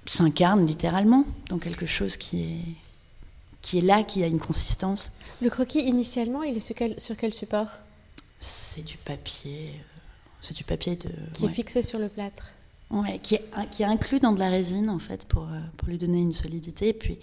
s'incarne 0.09 0.65
littéralement 0.65 1.25
dans 1.49 1.59
quelque 1.59 1.85
chose 1.85 2.17
qui 2.17 2.41
est, 2.41 2.61
qui 3.61 3.77
est 3.77 3.81
là, 3.81 4.03
qui 4.03 4.23
a 4.23 4.27
une 4.27 4.39
consistance. 4.39 5.11
Le 5.41 5.49
croquis, 5.49 5.81
initialement, 5.81 6.43
il 6.43 6.57
est 6.57 6.61
sur 6.61 6.75
quel, 6.75 6.99
sur 6.99 7.15
quel 7.15 7.33
support? 7.33 7.67
C'est 8.39 8.81
du 8.81 8.97
papier. 8.97 9.73
Euh, 9.75 9.99
c'est 10.41 10.55
du 10.55 10.63
papier 10.63 10.95
de. 10.95 11.09
Qui 11.33 11.45
est 11.45 11.49
fixé 11.49 11.81
sur 11.81 11.99
le 11.99 12.09
plâtre. 12.09 12.49
Ouais, 12.89 13.19
qui 13.19 13.35
est, 13.35 13.45
qui 13.69 13.83
est 13.83 13.85
inclus 13.85 14.19
dans 14.19 14.31
de 14.31 14.39
la 14.39 14.49
résine 14.49 14.89
en 14.89 14.97
fait 14.97 15.25
pour, 15.25 15.43
euh, 15.43 15.59
pour 15.77 15.89
lui 15.89 15.99
donner 15.99 16.17
une 16.19 16.33
solidité 16.33 16.87
et 16.87 16.93
puis 16.93 17.19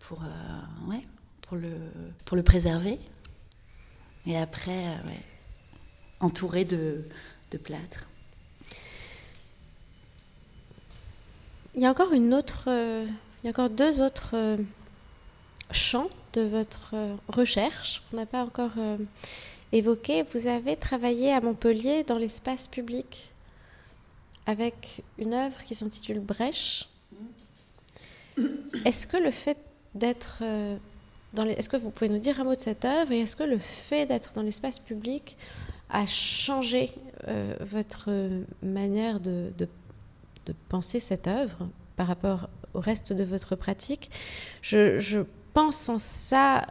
pour, 0.00 0.20
euh, 0.22 0.90
ouais, 0.90 1.02
pour, 1.42 1.56
le, 1.56 1.70
pour 2.24 2.36
le 2.36 2.42
préserver. 2.42 2.98
Et 4.26 4.36
après, 4.36 4.72
ouais, 4.72 5.22
entouré 6.20 6.64
de, 6.64 7.04
de 7.50 7.58
plâtre. 7.58 8.08
Il 11.74 11.82
y 11.82 11.86
a 11.86 11.90
encore 11.90 12.12
une 12.12 12.32
autre, 12.34 12.68
il 12.68 13.44
y 13.44 13.48
a 13.48 13.50
encore 13.50 13.70
deux 13.70 14.00
autres 14.00 14.58
champs 15.72 16.08
de 16.32 16.42
votre 16.42 16.94
recherche 17.28 18.00
qu'on 18.10 18.18
n'a 18.18 18.26
pas 18.26 18.44
encore 18.44 18.72
évoqué, 19.72 20.22
vous 20.32 20.46
avez 20.46 20.76
travaillé 20.76 21.32
à 21.32 21.40
Montpellier 21.40 22.04
dans 22.04 22.16
l'espace 22.16 22.68
public 22.68 23.32
avec 24.46 25.02
une 25.18 25.34
œuvre 25.34 25.62
qui 25.64 25.74
s'intitule 25.74 26.20
Brèche. 26.20 26.88
Est-ce 28.84 29.06
que 29.06 29.16
le 29.16 29.30
fait 29.30 29.58
d'être 29.94 30.38
euh, 30.42 30.76
dans 31.32 31.44
les... 31.44 31.52
Est-ce 31.52 31.68
que 31.68 31.76
vous 31.76 31.90
pouvez 31.90 32.08
nous 32.08 32.18
dire 32.18 32.40
un 32.40 32.44
mot 32.44 32.54
de 32.54 32.60
cette 32.60 32.84
œuvre 32.84 33.12
et 33.12 33.20
est-ce 33.20 33.36
que 33.36 33.44
le 33.44 33.58
fait 33.58 34.06
d'être 34.06 34.32
dans 34.32 34.42
l'espace 34.42 34.78
public 34.78 35.36
a 35.90 36.06
changé 36.06 36.92
euh, 37.28 37.54
votre 37.60 38.10
manière 38.62 39.20
de, 39.20 39.52
de, 39.58 39.68
de, 40.46 40.54
penser 40.68 41.00
cette 41.00 41.28
œuvre 41.28 41.68
par 41.96 42.06
rapport 42.06 42.48
au 42.74 42.80
reste 42.80 43.12
de 43.12 43.24
votre 43.24 43.54
pratique 43.54 44.10
je, 44.62 44.98
je 44.98 45.20
pense 45.52 45.88
en 45.88 45.98
ça 45.98 46.66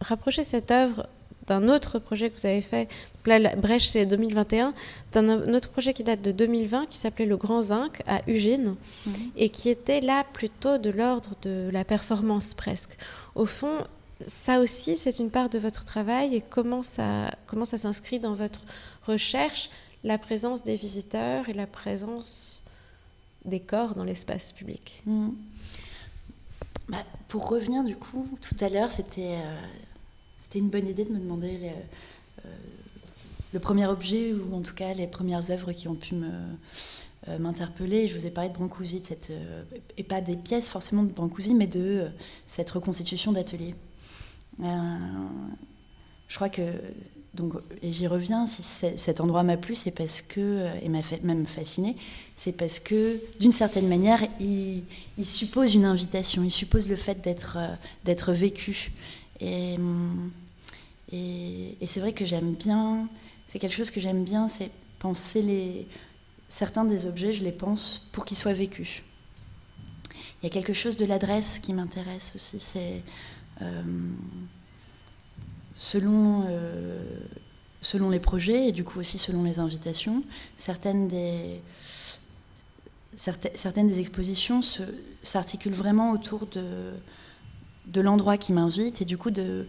rapprocher 0.00 0.44
cette 0.44 0.70
œuvre 0.70 1.08
d'un 1.46 1.68
autre 1.68 1.98
projet 1.98 2.30
que 2.30 2.40
vous 2.40 2.46
avez 2.46 2.60
fait. 2.60 2.84
Donc 2.84 3.26
là, 3.26 3.38
la 3.38 3.56
Brèche, 3.56 3.86
c'est 3.86 4.06
2021. 4.06 4.74
D'un 5.12 5.52
autre 5.52 5.68
projet 5.68 5.92
qui 5.92 6.02
date 6.02 6.22
de 6.22 6.32
2020, 6.32 6.86
qui 6.86 6.96
s'appelait 6.96 7.26
Le 7.26 7.36
Grand 7.36 7.62
Zinc 7.62 8.02
à 8.06 8.20
Ugine, 8.26 8.76
mhm. 9.06 9.14
et 9.36 9.48
qui 9.50 9.68
était 9.68 10.00
là 10.00 10.24
plutôt 10.32 10.78
de 10.78 10.90
l'ordre 10.90 11.30
de 11.42 11.68
la 11.72 11.84
performance 11.84 12.54
presque. 12.54 12.96
Au 13.34 13.46
fond, 13.46 13.86
ça 14.26 14.60
aussi, 14.60 14.96
c'est 14.96 15.18
une 15.18 15.30
part 15.30 15.48
de 15.48 15.58
votre 15.58 15.84
travail. 15.84 16.34
Et 16.34 16.40
comment 16.42 16.82
ça, 16.82 17.30
comment 17.46 17.64
ça 17.64 17.78
s'inscrit 17.78 18.18
dans 18.18 18.34
votre 18.34 18.62
recherche, 19.06 19.70
la 20.02 20.18
présence 20.18 20.62
des 20.62 20.76
visiteurs 20.76 21.48
et 21.48 21.52
la 21.52 21.66
présence 21.66 22.62
des 23.44 23.60
corps 23.60 23.94
dans 23.94 24.04
l'espace 24.04 24.52
public 24.52 25.02
mhm. 25.06 25.34
bah, 26.88 27.04
Pour 27.28 27.48
revenir, 27.48 27.84
du 27.84 27.96
coup, 27.96 28.26
tout 28.40 28.56
à 28.60 28.68
l'heure, 28.68 28.90
c'était... 28.90 29.38
Euh, 29.38 29.60
c'était 30.38 30.58
une 30.58 30.68
bonne 30.68 30.86
idée 30.86 31.06
de 31.06 31.10
me 31.10 31.18
demander 31.18 31.58
euh, 32.44 32.48
le 33.54 33.58
premier 33.60 33.86
objet, 33.86 34.34
ou 34.34 34.54
en 34.54 34.60
tout 34.60 34.74
cas 34.74 34.92
les 34.92 35.06
premières 35.06 35.50
œuvres 35.50 35.72
qui 35.72 35.88
ont 35.88 35.94
pu 35.94 36.14
me, 36.14 36.28
euh, 37.28 37.38
m'interpeller. 37.38 38.08
Je 38.08 38.18
vous 38.18 38.26
ai 38.26 38.30
parlé 38.30 38.50
de 38.50 38.54
Brancusi, 38.54 39.00
de 39.00 39.06
cette, 39.06 39.32
et 39.96 40.02
pas 40.02 40.20
des 40.20 40.36
pièces 40.36 40.68
forcément 40.68 41.02
de 41.02 41.10
Brancusi, 41.10 41.54
mais 41.54 41.66
de 41.66 42.08
cette 42.46 42.70
reconstitution 42.70 43.32
d'atelier. 43.32 43.74
Je 44.60 46.36
crois 46.36 46.48
que, 46.48 46.62
donc, 47.34 47.54
et 47.82 47.92
j'y 47.92 48.06
reviens, 48.06 48.46
si 48.46 48.62
cet 48.62 49.20
endroit 49.20 49.42
m'a 49.42 49.56
plu, 49.56 49.74
c'est 49.74 49.90
parce 49.90 50.22
que, 50.22 50.68
et 50.82 50.88
m'a 50.88 51.00
même 51.22 51.46
fasciné, 51.46 51.96
c'est 52.36 52.52
parce 52.52 52.78
que, 52.78 53.20
d'une 53.40 53.52
certaine 53.52 53.88
manière, 53.88 54.22
il, 54.38 54.84
suppose 55.24 55.74
une 55.74 55.84
invitation, 55.84 56.44
il 56.44 56.50
suppose 56.50 56.88
le 56.88 56.96
fait 56.96 57.20
d'être 57.20 57.58
d'être 58.04 58.32
vécu. 58.32 58.92
Et, 59.40 59.76
et, 61.12 61.86
c'est 61.86 62.00
vrai 62.00 62.12
que 62.12 62.24
j'aime 62.24 62.54
bien, 62.54 63.08
c'est 63.48 63.58
quelque 63.58 63.74
chose 63.74 63.90
que 63.90 64.00
j'aime 64.00 64.24
bien, 64.24 64.48
c'est 64.48 64.70
penser 65.00 65.42
les. 65.42 65.86
Certains 66.48 66.84
des 66.84 67.06
objets, 67.06 67.32
je 67.32 67.42
les 67.42 67.52
pense 67.52 68.06
pour 68.12 68.24
qu'ils 68.24 68.36
soient 68.36 68.52
vécus. 68.52 69.02
Il 70.40 70.46
y 70.46 70.46
a 70.46 70.50
quelque 70.50 70.72
chose 70.72 70.96
de 70.96 71.04
l'adresse 71.04 71.58
qui 71.58 71.72
m'intéresse 71.72 72.32
aussi, 72.36 72.60
c'est. 72.60 73.02
Euh, 73.62 73.82
selon, 75.74 76.44
euh, 76.48 77.02
selon 77.82 78.10
les 78.10 78.20
projets 78.20 78.68
et 78.68 78.72
du 78.72 78.84
coup 78.84 79.00
aussi 79.00 79.18
selon 79.18 79.42
les 79.42 79.58
invitations, 79.58 80.22
certaines 80.56 81.08
des, 81.08 81.60
certaines 83.16 83.88
des 83.88 84.00
expositions 84.00 84.60
s'articulent 85.22 85.74
vraiment 85.74 86.12
autour 86.12 86.46
de, 86.46 86.92
de 87.86 88.00
l'endroit 88.00 88.38
qui 88.38 88.52
m'invite 88.52 89.02
et 89.02 89.04
du 89.04 89.18
coup 89.18 89.30
de 89.30 89.66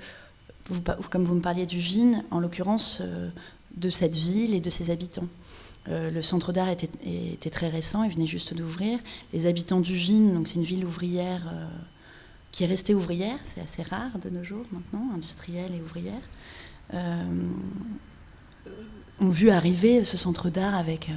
comme 1.11 1.25
vous 1.25 1.35
me 1.35 1.41
parliez 1.41 1.67
du 1.67 1.79
Gine, 1.79 2.23
en 2.31 2.39
l'occurrence 2.39 2.97
euh, 3.01 3.29
de 3.77 3.91
cette 3.91 4.15
ville 4.15 4.55
et 4.55 4.61
de 4.61 4.69
ses 4.71 4.89
habitants. 4.89 5.27
Le 5.87 6.23
centre 6.23 6.51
d'art 6.51 6.69
était, 6.69 7.49
très 7.51 7.69
récent, 7.69 8.01
il 8.01 8.11
venait 8.11 8.25
juste 8.25 8.55
d'ouvrir. 8.55 8.97
Les 9.33 9.45
habitants 9.45 9.81
du 9.81 9.95
Gine, 9.95 10.33
donc 10.33 10.47
c'est 10.47 10.55
une 10.55 10.63
ville 10.63 10.83
ouvrière 10.83 11.43
qui 12.55 12.63
est 12.63 12.67
restée 12.67 12.95
ouvrière, 12.95 13.37
c'est 13.43 13.59
assez 13.59 13.83
rare 13.83 14.17
de 14.23 14.29
nos 14.29 14.41
jours 14.41 14.63
maintenant, 14.71 15.13
industrielle 15.13 15.73
et 15.75 15.81
ouvrière, 15.81 16.21
ont 19.19 19.27
vu 19.29 19.49
arriver 19.49 20.05
ce 20.05 20.15
centre 20.15 20.49
d'art 20.49 20.73
avec 20.73 21.09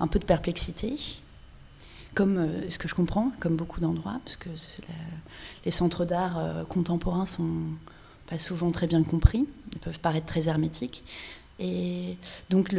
un 0.00 0.08
peu 0.08 0.18
de 0.18 0.24
perplexité 0.24 0.96
comme 2.14 2.38
euh, 2.38 2.70
ce 2.70 2.78
que 2.78 2.88
je 2.88 2.94
comprends, 2.94 3.32
comme 3.40 3.56
beaucoup 3.56 3.80
d'endroits, 3.80 4.20
parce 4.24 4.36
que 4.36 4.48
les 5.64 5.70
centres 5.70 6.04
d'art 6.04 6.38
euh, 6.38 6.64
contemporains 6.64 7.26
sont 7.26 7.64
pas 8.28 8.38
souvent 8.38 8.70
très 8.70 8.86
bien 8.86 9.02
compris, 9.02 9.46
ils 9.72 9.78
peuvent 9.80 10.00
paraître 10.00 10.26
très 10.26 10.48
hermétiques. 10.48 11.04
Et 11.58 12.16
donc 12.50 12.74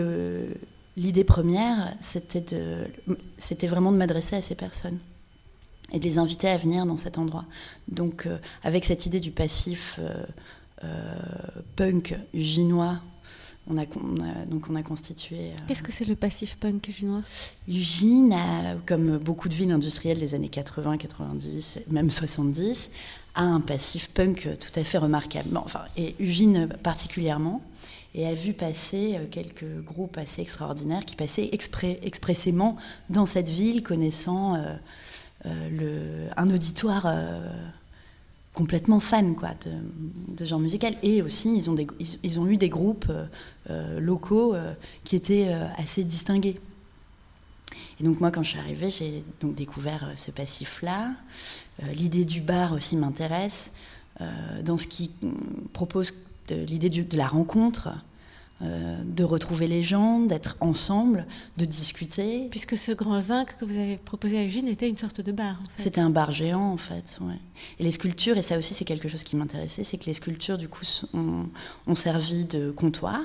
l'idée 0.97 1.23
première, 1.23 1.93
c'était 2.01 3.67
vraiment 3.67 3.91
de 3.91 3.97
m'adresser 3.97 4.35
à 4.35 4.41
ces 4.41 4.55
personnes 4.55 4.99
et 5.91 5.99
de 5.99 6.03
les 6.03 6.17
inviter 6.17 6.47
à 6.47 6.57
venir 6.57 6.85
dans 6.85 6.97
cet 6.97 7.17
endroit. 7.17 7.45
Donc 7.87 8.25
euh, 8.25 8.37
avec 8.63 8.85
cette 8.85 9.05
idée 9.05 9.19
du 9.19 9.31
passif 9.31 9.99
punk 11.75 12.15
ginois 12.33 13.01
on 13.67 13.77
a, 13.77 13.85
donc 14.45 14.69
on 14.69 14.75
a 14.75 14.83
constitué. 14.83 15.37
Euh, 15.37 15.55
Qu'est-ce 15.67 15.83
que 15.83 15.91
c'est 15.91 16.05
le 16.05 16.15
passif 16.15 16.57
punk 16.57 16.91
chinois 16.91 17.21
Ugine, 17.67 18.35
comme 18.85 19.17
beaucoup 19.17 19.49
de 19.49 19.53
villes 19.53 19.71
industrielles 19.71 20.19
des 20.19 20.35
années 20.35 20.49
80, 20.49 20.97
90, 20.97 21.79
même 21.89 22.11
70, 22.11 22.91
a 23.33 23.43
un 23.43 23.59
passif 23.59 24.09
punk 24.09 24.47
tout 24.59 24.79
à 24.79 24.83
fait 24.83 24.97
remarquable. 24.97 25.57
enfin, 25.57 25.81
et 25.97 26.15
Ugine 26.19 26.69
particulièrement, 26.83 27.61
et 28.13 28.25
a 28.25 28.33
vu 28.33 28.53
passer 28.53 29.17
euh, 29.17 29.25
quelques 29.29 29.83
groupes 29.83 30.17
assez 30.17 30.41
extraordinaires 30.41 31.03
qui 31.05 31.15
passaient 31.15 31.49
expressément 31.51 32.77
dans 33.09 33.25
cette 33.25 33.49
ville, 33.49 33.83
connaissant 33.83 34.55
euh, 34.55 34.75
le, 35.45 36.27
un 36.35 36.49
auditoire 36.49 37.05
complètement 38.55 38.99
fans 38.99 39.33
quoi, 39.33 39.49
de, 39.65 40.45
genre 40.45 40.59
musical. 40.59 40.95
Et 41.03 41.21
aussi, 41.21 41.55
ils 41.55 41.69
ont, 41.69 41.75
ils, 42.23 42.39
eu 42.47 42.57
des 42.57 42.69
groupes 42.69 43.07
euh, 43.09 43.25
euh, 43.69 43.99
locaux 43.99 44.55
euh, 44.55 44.73
qui 45.03 45.15
étaient 45.15 45.51
assez 45.77 46.03
distingués. 46.03 46.59
Et 47.99 48.03
donc 48.03 48.19
moi, 48.19 48.31
quand 48.31 48.41
je 48.41 48.51
suis 48.51 48.59
arrivée, 48.59 48.89
j'ai 48.89 49.23
donc 49.41 49.55
découvert 49.55 50.09
ce 50.15 50.31
passif-là. 50.31 51.11
L'idée 51.93 52.25
du 52.25 52.41
bar 52.41 52.73
aussi 52.73 52.95
m'intéresse. 52.95 53.71
dans 54.63 54.77
ce 54.77 54.87
qui 54.87 55.11
propose 55.73 56.13
l'idée 56.49 56.89
de 56.89 57.17
la 57.17 57.27
rencontre, 57.27 57.89
euh, 58.61 58.95
de 59.03 59.25
retrouver 59.25 59.67
les 59.67 59.83
gens, 59.83 60.21
d'être 60.21 60.55
ensemble, 60.61 61.25
de 61.57 61.65
discuter. 61.65 62.47
Puisque 62.51 62.77
ce 62.77 62.93
grand 62.93 63.19
zinc 63.19 63.53
que 63.59 63.65
vous 63.65 63.75
avez 63.75 63.97
proposé 63.97 64.39
à 64.39 64.45
Eugène 64.45 64.69
était 64.69 64.87
une 64.87 64.95
sorte 64.95 65.19
de 65.19 65.33
bar. 65.33 65.57
En 65.61 65.65
fait. 65.75 65.83
C'était 65.83 65.99
un 65.99 66.09
bar 66.09 66.31
géant 66.31 66.71
en 66.71 66.77
fait. 66.77 67.19
Et 67.79 67.83
les 67.83 67.91
sculptures, 67.91 68.37
et 68.37 68.43
ça 68.43 68.57
aussi 68.57 68.73
c'est 68.73 68.85
quelque 68.85 69.09
chose 69.09 69.23
qui 69.23 69.35
m'intéressait, 69.35 69.83
c'est 69.83 69.97
que 69.97 70.05
les 70.05 70.13
sculptures 70.13 70.57
du 70.57 70.69
coup 70.69 70.85
ont, 71.13 71.95
servi 71.95 72.45
de 72.45 72.71
comptoir. 72.71 73.23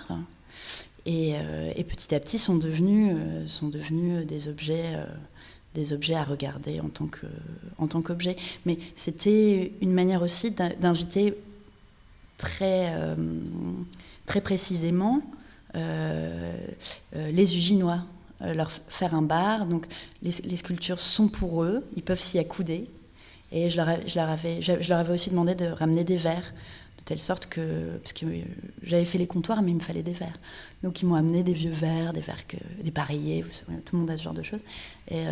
Euh, 1.06 1.72
et, 1.76 1.84
petit 1.84 2.12
à 2.12 2.18
petit 2.18 2.38
sont 2.38 2.56
devenus, 2.56 3.14
euh, 3.16 3.46
sont 3.46 3.68
devenus 3.68 4.26
des 4.26 4.48
objets 4.48 4.98
des 5.76 5.92
objets 5.92 6.16
à 6.16 6.24
regarder 6.24 6.80
en 6.80 6.88
tant 6.88 7.06
que 7.06 7.26
en 7.78 7.86
tant 7.86 8.02
qu'objet 8.02 8.34
mais 8.66 8.78
c'était 8.96 9.72
une 9.80 9.92
manière 9.92 10.22
aussi 10.22 10.50
d'inviter 10.50 11.34
très 12.36 12.92
très 14.30 14.40
précisément 14.40 15.22
euh, 15.74 16.54
euh, 17.16 17.32
les 17.32 17.56
Uginois, 17.56 18.02
euh, 18.42 18.54
leur 18.54 18.70
faire 18.88 19.12
un 19.12 19.22
bar. 19.22 19.66
Donc 19.66 19.86
les, 20.22 20.56
sculptures 20.56 21.00
sont 21.00 21.26
pour 21.26 21.64
eux, 21.64 21.84
ils 21.96 22.04
peuvent 22.04 22.20
s'y 22.20 22.38
accouder. 22.38 22.88
Et 23.50 23.70
je 23.70 23.76
leur, 23.76 23.88
avais, 24.28 25.12
aussi 25.12 25.30
demandé 25.30 25.56
de 25.56 25.66
ramener 25.66 26.04
des 26.04 26.16
verres, 26.16 26.52
de 26.98 27.02
telle 27.04 27.18
sorte 27.18 27.46
que. 27.46 27.98
Parce 28.00 28.12
que 28.12 28.24
j'avais 28.84 29.04
fait 29.04 29.18
les 29.18 29.26
comptoirs, 29.26 29.62
mais 29.62 29.72
il 29.72 29.78
me 29.78 29.80
fallait 29.80 30.04
des 30.04 30.12
verres. 30.12 30.38
Donc 30.84 31.02
ils 31.02 31.06
m'ont 31.06 31.16
amené 31.16 31.42
des 31.42 31.52
vieux 31.52 31.72
verres, 31.72 32.12
des 32.12 32.20
verres 32.20 32.46
que, 32.46 32.56
des 32.84 32.92
pareillés, 32.92 33.44
tout 33.84 33.96
le 33.96 33.98
monde 33.98 34.10
a 34.12 34.16
ce 34.16 34.22
genre 34.22 34.32
de 34.32 34.44
choses. 34.44 34.62
Et, 35.08 35.24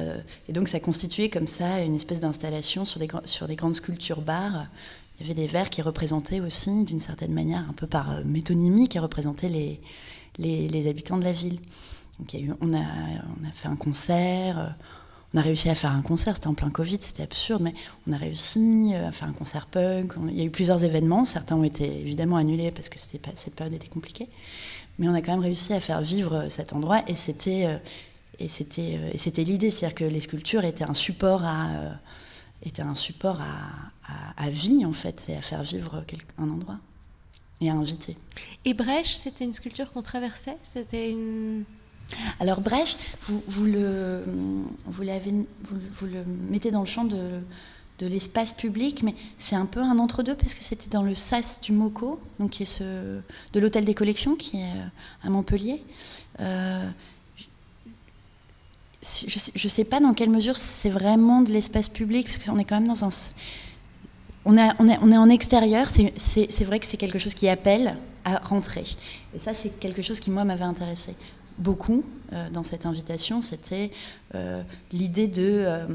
et 0.48 0.52
donc 0.52 0.66
ça 0.66 0.80
constituait 0.80 1.28
comme 1.28 1.46
ça 1.46 1.82
une 1.82 1.94
espèce 1.94 2.18
d'installation 2.18 2.84
sur 2.84 2.98
des, 2.98 3.06
sur 3.26 3.46
des 3.46 3.54
grandes 3.54 3.76
sculptures 3.76 4.22
bars 4.22 4.66
il 5.18 5.26
y 5.26 5.30
avait 5.30 5.40
des 5.40 5.48
vers 5.48 5.68
qui 5.68 5.82
représentaient 5.82 6.40
aussi, 6.40 6.84
d'une 6.84 7.00
certaine 7.00 7.32
manière, 7.32 7.68
un 7.68 7.72
peu 7.72 7.86
par 7.86 8.10
euh, 8.10 8.22
métonymie, 8.24 8.88
qui 8.88 8.98
représentaient 8.98 9.48
les, 9.48 10.88
habitants 10.88 11.18
de 11.18 11.24
la 11.24 11.32
ville. 11.32 11.58
Donc 12.18 12.36
on, 12.60 12.72
a, 12.72 12.84
fait 13.54 13.68
un 13.68 13.76
concert, 13.76 14.58
euh, 14.58 14.68
on 15.34 15.38
a 15.38 15.42
réussi 15.42 15.68
à 15.70 15.74
faire 15.74 15.92
un 15.92 16.02
concert, 16.02 16.36
c'était 16.36 16.46
en 16.46 16.54
plein 16.54 16.70
Covid, 16.70 16.98
c'était 17.00 17.24
absurde, 17.24 17.62
mais 17.62 17.74
on 18.06 18.12
a 18.12 18.16
réussi 18.16 18.92
euh, 18.94 19.08
à 19.08 19.12
faire 19.12 19.28
un 19.28 19.32
concert 19.32 19.66
punk. 19.66 20.12
il 20.28 20.36
y 20.36 20.40
a 20.40 20.44
eu 20.44 20.50
plusieurs 20.50 20.84
événements, 20.84 21.24
certains 21.24 21.56
ont 21.56 21.64
été 21.64 22.00
évidemment 22.00 22.36
annulés 22.36 22.70
parce 22.70 22.88
que 22.88 22.98
cette 22.98 23.54
période 23.54 23.74
était 23.74 23.88
compliquée, 23.88 24.28
mais 24.98 25.08
on 25.08 25.14
a 25.14 25.20
quand 25.20 25.32
même 25.32 25.40
réussi 25.40 25.72
à 25.72 25.80
faire 25.80 26.00
vivre 26.00 26.46
cet 26.48 26.72
endroit 26.72 27.02
et 27.08 27.16
c'était 27.16 27.80
l'idée, 28.38 29.70
c'est-à-dire 29.70 29.94
que 29.94 30.04
les 30.04 30.20
sculptures 30.20 30.64
étaient 30.64 30.84
un 30.84 30.94
support 30.94 31.44
à 31.44 31.68
était 32.62 32.82
un 32.82 32.94
support 32.94 33.40
à, 34.36 34.50
vie, 34.50 34.84
en 34.84 34.92
fait, 34.92 35.26
et 35.28 35.36
à 35.36 35.42
faire 35.42 35.62
vivre 35.62 36.04
un 36.38 36.48
endroit 36.48 36.78
et 37.60 37.70
à 37.70 37.74
inviter. 37.74 38.16
Et 38.64 38.74
Brèche, 38.74 39.14
c'était 39.14 39.44
une 39.44 39.52
sculpture 39.52 39.92
qu'on 39.92 40.02
traversait? 40.02 40.56
C'était 40.62 41.10
une. 41.10 41.64
Alors 42.40 42.60
Brèche, 42.60 42.96
vous, 43.22 43.42
vous, 43.48 43.64
le, 43.64 44.22
vous, 44.86 45.04
vous, 45.64 45.78
vous, 45.92 46.06
le 46.06 46.24
mettez 46.24 46.70
dans 46.70 46.80
le 46.80 46.86
champ 46.86 47.04
de, 47.04 47.40
de 47.98 48.06
l'espace 48.06 48.52
public, 48.52 49.02
mais 49.02 49.14
c'est 49.36 49.56
un 49.56 49.66
peu 49.66 49.80
un 49.80 49.98
entre-deux 49.98 50.34
parce 50.34 50.54
que 50.54 50.62
c'était 50.62 50.88
dans 50.88 51.02
le 51.02 51.14
SAS 51.14 51.60
du 51.60 51.72
MOCO, 51.72 52.20
donc 52.38 52.50
qui 52.50 52.62
est 52.62 52.66
ce, 52.66 53.20
de 53.52 53.60
l'hôtel 53.60 53.84
des 53.84 53.94
collections 53.94 54.36
qui 54.36 54.58
est 54.58 54.72
à 55.22 55.28
Montpellier. 55.28 55.82
Euh, 56.40 56.88
je 59.02 59.64
ne 59.64 59.68
sais 59.68 59.84
pas 59.84 60.00
dans 60.00 60.12
quelle 60.12 60.30
mesure 60.30 60.56
c'est 60.56 60.88
vraiment 60.90 61.42
de 61.42 61.52
l'espace 61.52 61.88
public, 61.88 62.26
parce 62.26 62.38
qu'on 62.38 62.58
est 62.58 62.64
quand 62.64 62.80
même 62.80 62.88
dans 62.88 63.04
un... 63.04 63.10
On, 64.44 64.56
a, 64.56 64.74
on, 64.78 64.88
est, 64.88 64.98
on 65.02 65.12
est 65.12 65.16
en 65.16 65.28
extérieur, 65.28 65.88
c'est 65.90 66.64
vrai 66.64 66.80
que 66.80 66.86
c'est 66.86 66.96
quelque 66.96 67.18
chose 67.18 67.34
qui 67.34 67.48
appelle 67.48 67.96
à 68.24 68.38
rentrer. 68.38 68.84
Et 69.34 69.38
ça, 69.38 69.54
c'est 69.54 69.78
quelque 69.78 70.02
chose 70.02 70.20
qui, 70.20 70.30
moi, 70.30 70.44
m'avait 70.44 70.64
intéressé 70.64 71.14
beaucoup 71.58 72.04
euh, 72.32 72.48
dans 72.50 72.62
cette 72.62 72.86
invitation, 72.86 73.42
c'était 73.42 73.90
euh, 74.34 74.62
l'idée 74.92 75.26
de... 75.28 75.64
Euh, 75.66 75.86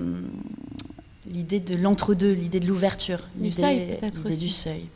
l'idée 1.25 1.61
de 1.61 1.75
l'entre-deux, 1.75 2.33
l'idée 2.33 2.59
de 2.59 2.67
l'ouverture, 2.67 3.29
du 3.35 3.49
seuil 3.49 3.95
peut-être 3.97 4.27
aussi. 4.27 4.39
du 4.39 4.49
seuil. 4.49 4.89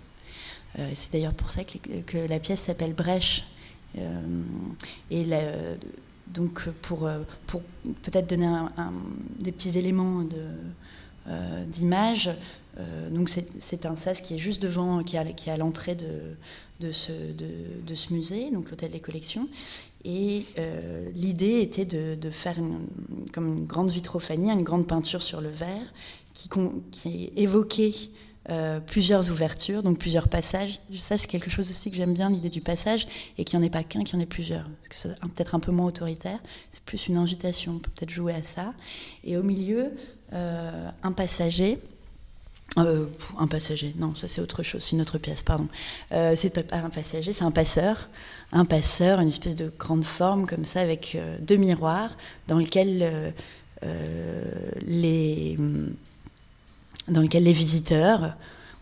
c'est 0.93 1.13
d'ailleurs 1.13 1.33
pour 1.33 1.49
ça 1.49 1.63
que, 1.63 1.77
que 2.05 2.17
la 2.17 2.37
pièce 2.39 2.59
s'appelle 2.59 2.91
Brèche. 2.91 3.45
et 5.09 5.23
la, 5.23 5.39
donc 6.33 6.69
pour, 6.81 7.05
euh, 7.05 7.19
pour 7.45 7.61
peut-être 8.03 8.27
donner 8.27 8.47
des 9.39 9.51
petits 9.51 9.77
éléments 9.77 10.23
euh, 11.27 11.65
d'image, 11.65 12.29
euh, 12.79 13.09
donc 13.09 13.29
c'est 13.29 13.85
un 13.85 13.95
sas 13.95 14.21
qui 14.21 14.35
est 14.35 14.39
juste 14.39 14.61
devant, 14.61 15.03
qui 15.03 15.17
est 15.17 15.33
qui 15.35 15.49
à 15.49 15.57
l'entrée 15.57 15.95
de, 15.95 16.35
de, 16.79 16.91
ce, 16.91 17.11
de, 17.11 17.95
ce 17.95 18.13
musée, 18.13 18.51
donc 18.51 18.69
l'hôtel 18.69 18.91
des 18.91 18.99
collections. 18.99 19.47
Et 20.05 20.45
l'idée 21.13 21.59
était 21.61 21.85
de, 21.85 22.29
faire 22.29 22.57
comme 23.33 23.47
une 23.47 23.65
grande 23.65 23.89
vitrophanie, 23.89 24.51
une 24.51 24.63
grande 24.63 24.87
peinture 24.87 25.21
sur 25.21 25.41
le 25.41 25.49
verre 25.49 25.93
qui, 26.33 26.49
qui 26.91 27.31
évoquait 27.35 27.93
euh, 28.49 28.79
plusieurs 28.79 29.29
ouvertures, 29.29 29.83
donc 29.83 29.97
plusieurs 29.97 30.29
passages. 30.29 30.79
Ça, 30.95 31.17
c'est 31.17 31.27
quelque 31.27 31.49
chose 31.49 31.69
aussi 31.69 31.91
que 31.91 31.97
j'aime 31.97 32.13
bien, 32.13 32.29
l'idée 32.29 32.47
du 32.49 32.61
passage, 32.61 33.05
et 33.37 33.43
qu'il 33.43 33.59
n'y 33.59 33.65
en 33.65 33.67
ait 33.67 33.71
pas 33.71 33.83
qu'un, 33.83 34.05
qu'il 34.05 34.15
y 34.15 34.17
en 34.17 34.21
ait 34.21 34.25
plusieurs. 34.25 34.63
Peut-être 34.89 35.53
un 35.53 35.59
peu 35.59 35.73
moins 35.73 35.87
autoritaire, 35.87 36.39
c'est 36.71 36.81
plus 36.83 37.07
une 37.07 37.17
invitation, 37.17 37.73
on 37.73 37.79
peut 37.79 37.91
peut-être 37.93 38.09
jouer 38.09 38.33
à 38.33 38.43
ça. 38.43 38.73
Et 39.25 39.35
au 39.35 39.43
milieu, 39.43 39.91
euh, 40.31 40.89
un 41.03 41.11
passager. 41.11 41.77
Euh, 42.77 43.07
un 43.37 43.47
passager, 43.47 43.93
non, 43.97 44.15
ça 44.15 44.29
c'est 44.29 44.39
autre 44.39 44.63
chose, 44.63 44.81
c'est 44.81 44.91
une 44.91 45.01
autre 45.01 45.17
pièce, 45.17 45.43
pardon. 45.43 45.67
c'est 46.11 46.49
pas 46.49 46.77
un 46.77 46.89
passager, 46.89 47.33
c'est 47.33 47.43
un 47.43 47.51
passeur. 47.51 48.07
Un 48.53 48.63
passeur, 48.63 49.19
une 49.19 49.27
espèce 49.27 49.57
de 49.57 49.73
grande 49.77 50.05
forme 50.05 50.47
comme 50.47 50.63
ça, 50.63 50.79
avec 50.79 51.17
deux 51.41 51.57
miroirs, 51.57 52.15
dans 52.47 52.59
lequel 52.59 53.33
les 54.85 55.57
dans 57.07 57.21
lequel 57.21 57.43
les 57.43 57.53
visiteurs, 57.53 58.35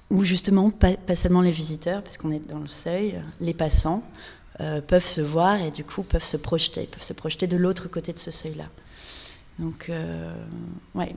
ou 0.10 0.24
justement 0.24 0.72
pas, 0.72 1.16
seulement 1.16 1.42
les 1.42 1.52
visiteurs, 1.52 2.02
parce 2.04 2.18
qu'on 2.18 2.32
est 2.32 2.48
dans 2.48 2.60
le 2.60 2.68
seuil, 2.68 3.22
les 3.42 3.54
passants, 3.54 4.04
euh, 4.62 4.82
peuvent 4.82 5.06
se 5.06 5.22
voir 5.22 5.62
et 5.62 5.72
du 5.72 5.84
coup 5.84 6.04
peuvent 6.04 6.24
se 6.24 6.38
projeter, 6.38 6.86
peuvent 6.86 7.04
se 7.04 7.14
projeter 7.14 7.48
de 7.48 7.58
l'autre 7.58 7.90
côté 7.90 8.14
de 8.14 8.20
ce 8.20 8.32
seuil-là. 8.32 8.70
Donc, 9.60 9.90
euh, 9.90 10.34
ouais. 10.94 11.16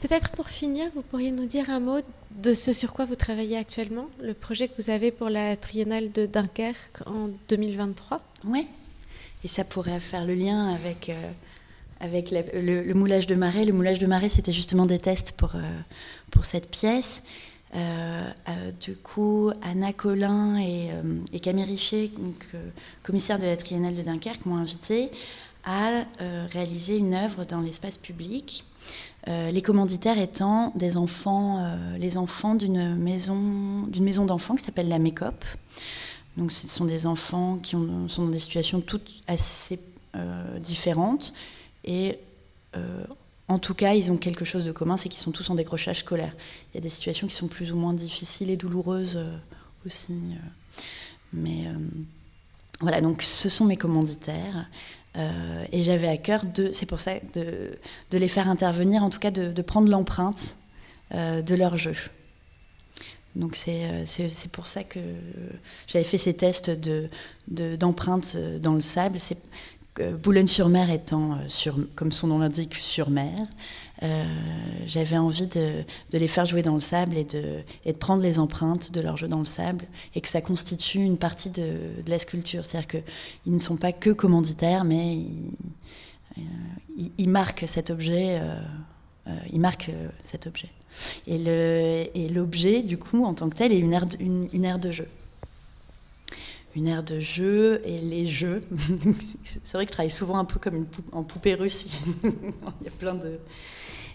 Peut-être 0.00 0.30
pour 0.30 0.48
finir, 0.48 0.90
vous 0.94 1.02
pourriez 1.02 1.30
nous 1.30 1.46
dire 1.46 1.68
un 1.68 1.80
mot 1.80 2.00
de 2.30 2.54
ce 2.54 2.72
sur 2.72 2.92
quoi 2.92 3.04
vous 3.04 3.16
travaillez 3.16 3.56
actuellement, 3.56 4.08
le 4.22 4.34
projet 4.34 4.68
que 4.68 4.80
vous 4.80 4.90
avez 4.90 5.10
pour 5.10 5.28
la 5.28 5.56
Triennale 5.56 6.12
de 6.12 6.26
Dunkerque 6.26 7.02
en 7.06 7.28
2023 7.48 8.20
Oui, 8.44 8.66
et 9.44 9.48
ça 9.48 9.64
pourrait 9.64 10.00
faire 10.00 10.24
le 10.24 10.34
lien 10.34 10.72
avec... 10.72 11.08
Euh, 11.08 11.32
avec 12.00 12.30
le, 12.30 12.92
moulage 12.94 13.26
de 13.26 13.34
marée. 13.34 13.64
Le 13.64 13.72
moulage 13.72 13.98
de 13.98 14.06
marée, 14.06 14.30
c'était 14.30 14.52
justement 14.52 14.86
des 14.86 14.98
tests 14.98 15.32
pour, 15.32 15.54
euh, 15.54 15.60
pour 16.30 16.44
cette 16.44 16.70
pièce. 16.70 17.22
Euh, 17.74 18.28
euh, 18.48 18.70
du 18.80 18.96
coup, 18.96 19.50
Anna 19.62 19.92
Collin 19.92 20.58
et, 20.58 20.90
Camille 21.40 21.64
Richer, 21.64 22.10
donc, 22.18 22.46
commissaire 23.02 23.38
de 23.38 23.44
la 23.44 23.56
Triennale 23.56 23.94
de 23.94 24.02
Dunkerque, 24.02 24.46
m'ont 24.46 24.56
invité 24.56 25.10
à 25.62 26.04
réaliser 26.50 26.96
une 26.96 27.14
œuvre 27.14 27.44
dans 27.44 27.60
l'espace 27.60 27.98
public. 27.98 28.64
les 29.26 29.60
commanditaires 29.60 30.18
étant 30.18 30.72
des 30.74 30.96
enfants, 30.96 31.76
les 31.98 32.16
enfants 32.16 32.54
d'une 32.54 32.96
maison, 32.96 33.82
d'une 33.86 34.04
maison 34.04 34.24
d'enfants 34.24 34.54
qui 34.54 34.64
s'appelle 34.64 34.88
la 34.88 34.98
MECOP. 34.98 35.44
Donc, 36.38 36.50
ce 36.50 36.66
sont 36.66 36.86
des 36.86 37.06
enfants 37.06 37.58
qui 37.62 37.76
ont, 37.76 38.08
sont 38.08 38.24
dans 38.24 38.30
des 38.30 38.38
situations 38.38 38.80
toutes 38.80 39.20
assez 39.26 39.78
différentes, 40.60 41.34
et 41.84 42.18
euh, 42.76 43.04
en 43.48 43.58
tout 43.58 43.74
cas, 43.74 43.94
ils 43.94 44.12
ont 44.12 44.16
quelque 44.16 44.44
chose 44.44 44.64
de 44.64 44.72
commun, 44.72 44.96
c'est 44.96 45.08
qu'ils 45.08 45.20
sont 45.20 45.32
tous 45.32 45.50
en 45.50 45.54
décrochage 45.54 46.00
scolaire. 46.00 46.34
Il 46.72 46.76
y 46.76 46.78
a 46.78 46.80
des 46.80 46.88
situations 46.88 47.26
qui 47.26 47.34
sont 47.34 47.48
plus 47.48 47.72
ou 47.72 47.76
moins 47.76 47.94
difficiles 47.94 48.50
et 48.50 48.56
douloureuses 48.56 49.16
euh, 49.16 49.36
aussi. 49.86 50.12
Euh. 50.12 50.82
mais 51.32 51.66
voilà, 52.80 53.00
donc 53.00 53.22
ce 53.22 53.48
sont 53.48 53.64
mes 53.64 53.76
commanditaires. 53.76 54.68
et 55.16 55.82
j'avais 55.82 56.08
à 56.08 56.16
cœur 56.16 56.44
de, 56.44 56.72
c'est 56.72 56.86
pour 56.86 57.00
ça, 57.00 57.14
de, 57.34 57.76
les 58.12 58.28
faire 58.28 58.48
intervenir, 58.48 59.02
en 59.02 59.10
tout 59.10 59.18
cas 59.18 59.30
de, 59.30 59.62
prendre 59.62 59.88
l'empreinte 59.88 60.56
de 61.12 61.54
leur 61.54 61.76
jeu. 61.76 61.96
Donc 63.36 63.54
c'est 63.56 64.48
pour 64.50 64.66
ça 64.66 64.82
que 64.82 65.00
j'avais 65.86 66.04
fait 66.04 66.16
ces 66.16 66.34
tests 66.34 66.70
d'empreinte 67.48 68.36
de, 68.36 68.58
dans 68.58 68.74
le 68.74 68.80
sable. 68.80 69.18
Boulogne-sur-Mer 69.98 70.90
étant, 70.90 71.34
euh, 71.34 71.72
comme 71.94 72.12
son 72.12 72.28
nom 72.28 72.38
l'indique, 72.38 72.74
sur 72.74 73.10
mer, 73.10 73.46
euh, 74.02 74.24
j'avais 74.86 75.18
envie 75.18 75.46
de, 75.46 75.84
les 76.12 76.28
faire 76.28 76.46
jouer 76.46 76.62
dans 76.62 76.74
le 76.74 76.80
sable 76.80 77.16
et 77.16 77.24
de, 77.24 77.92
prendre 77.98 78.22
les 78.22 78.38
empreintes 78.38 78.92
de 78.92 79.00
leur 79.00 79.16
jeu 79.16 79.28
dans 79.28 79.40
le 79.40 79.44
sable 79.44 79.84
et 80.14 80.20
que 80.20 80.28
ça 80.28 80.40
constitue 80.40 81.00
une 81.00 81.18
partie 81.18 81.50
de, 81.50 81.72
la 82.06 82.18
sculpture. 82.18 82.64
C'est-à-dire 82.64 82.88
qu'ils 82.88 83.52
ne 83.52 83.58
sont 83.58 83.76
pas 83.76 83.92
que 83.92 84.10
commanditaires, 84.10 84.84
mais 84.84 85.16
ils, 85.16 85.54
euh, 86.38 87.26
marquent 87.26 87.64
cet 87.66 87.90
objet. 87.90 88.40
ils 89.52 89.60
marquent 89.60 89.90
cet 90.22 90.46
objet. 90.46 90.68
Et 91.26 92.28
l'objet, 92.32 92.82
du 92.82 92.96
coup, 92.96 93.24
en 93.24 93.34
tant 93.34 93.50
que 93.50 93.56
tel, 93.56 93.72
est 93.72 93.78
une 93.78 93.92
aire 93.92 94.06
une, 94.18 94.64
aire 94.64 94.78
de 94.78 94.90
jeu. 94.92 95.08
Une 96.76 96.86
aire 96.86 97.02
de 97.02 97.20
jeu 97.20 97.82
et 97.84 97.98
les 97.98 98.26
jeux. 98.26 98.60
c'est 99.64 99.72
vrai 99.72 99.86
que 99.86 99.90
je 99.90 99.94
travaille 99.94 100.10
souvent 100.10 100.38
un 100.38 100.44
peu 100.44 100.58
comme 100.58 100.76
une 100.76 100.86
en 101.12 101.24
poupée 101.24 101.54
russe. 101.54 101.86
Il 102.24 102.84
y 102.84 102.88
a 102.88 102.92
plein 102.98 103.14
de. 103.14 103.40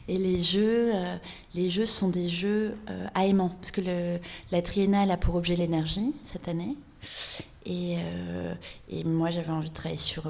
Et 0.07 0.17
les 0.17 0.41
jeux, 0.41 0.91
euh, 0.93 1.17
les 1.53 1.69
jeux 1.69 1.85
sont 1.85 2.09
des 2.09 2.29
jeux 2.29 2.75
euh, 2.89 3.07
aimants, 3.19 3.49
parce 3.49 3.71
que 3.71 3.81
le, 3.81 4.19
la 4.51 4.61
triennale 4.61 5.09
a 5.09 5.17
pour 5.17 5.35
objet 5.35 5.55
l'énergie 5.55 6.13
cette 6.23 6.47
année. 6.47 6.77
Et, 7.65 7.97
euh, 7.97 8.53
et 8.89 9.03
moi, 9.03 9.31
j'avais 9.31 9.51
envie 9.51 9.69
de 9.69 9.73
travailler 9.73 9.99
sur 9.99 10.25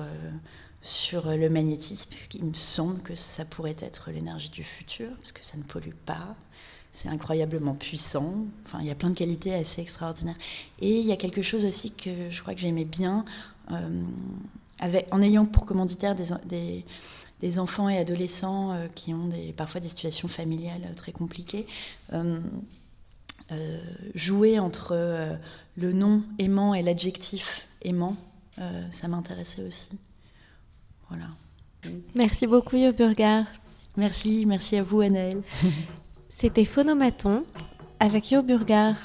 sur 0.82 1.32
le 1.32 1.50
magnétisme. 1.50 2.12
Il 2.36 2.46
me 2.46 2.54
semble 2.54 3.02
que 3.02 3.16
ça 3.16 3.44
pourrait 3.44 3.76
être 3.80 4.12
l'énergie 4.12 4.50
du 4.50 4.64
futur, 4.64 5.10
parce 5.18 5.32
que 5.32 5.44
ça 5.44 5.58
ne 5.58 5.64
pollue 5.64 5.96
pas. 6.06 6.36
C'est 6.96 7.10
incroyablement 7.10 7.74
puissant. 7.74 8.34
Enfin, 8.66 8.78
il 8.80 8.88
y 8.88 8.90
a 8.90 8.96
plein 8.96 9.10
de 9.10 9.16
qualités 9.16 9.54
assez 9.54 9.82
extraordinaires. 9.82 10.38
Et 10.80 10.98
il 11.02 11.06
y 11.06 11.12
a 11.12 11.18
quelque 11.18 11.42
chose 11.42 11.66
aussi 11.66 11.92
que 11.92 12.30
je 12.30 12.42
crois 12.42 12.56
que 12.56 12.62
j'aimais 12.62 12.86
bien, 12.86 13.26
euh, 13.72 14.02
avec, 14.80 15.14
en 15.14 15.22
ayant 15.22 15.46
pour 15.46 15.66
commanditaire 15.66 16.16
des, 16.16 16.86
des, 17.42 17.60
enfants 17.60 17.90
et 17.90 17.98
adolescents 17.98 18.72
euh, 18.72 18.88
qui 18.96 19.14
ont 19.14 19.28
des, 19.28 19.52
parfois 19.52 19.82
des 19.82 19.90
situations 19.90 20.30
familiales 20.30 20.88
très 20.96 21.12
compliquées. 21.12 21.68
Euh, 22.14 22.40
jouer 24.16 24.58
entre 24.58 25.38
le 25.76 25.94
nom 25.94 26.24
aimant 26.40 26.74
et 26.74 26.82
l'adjectif 26.82 27.68
aimant, 27.82 28.16
ça 28.90 29.08
m'intéressait 29.10 29.62
aussi. 29.62 29.90
Voilà. 31.10 31.28
Merci 32.16 32.48
beaucoup, 32.48 32.78
Yo 32.78 32.94
Burgar. 32.94 33.46
Merci, 33.98 34.46
merci 34.46 34.78
à 34.78 34.84
vous, 34.84 35.02
Annelle. 35.02 35.44
C'était 36.30 36.66
Phonomaton 36.66 37.46
avec 38.00 38.32
Yo 38.32 38.42
Burgar. 38.42 38.96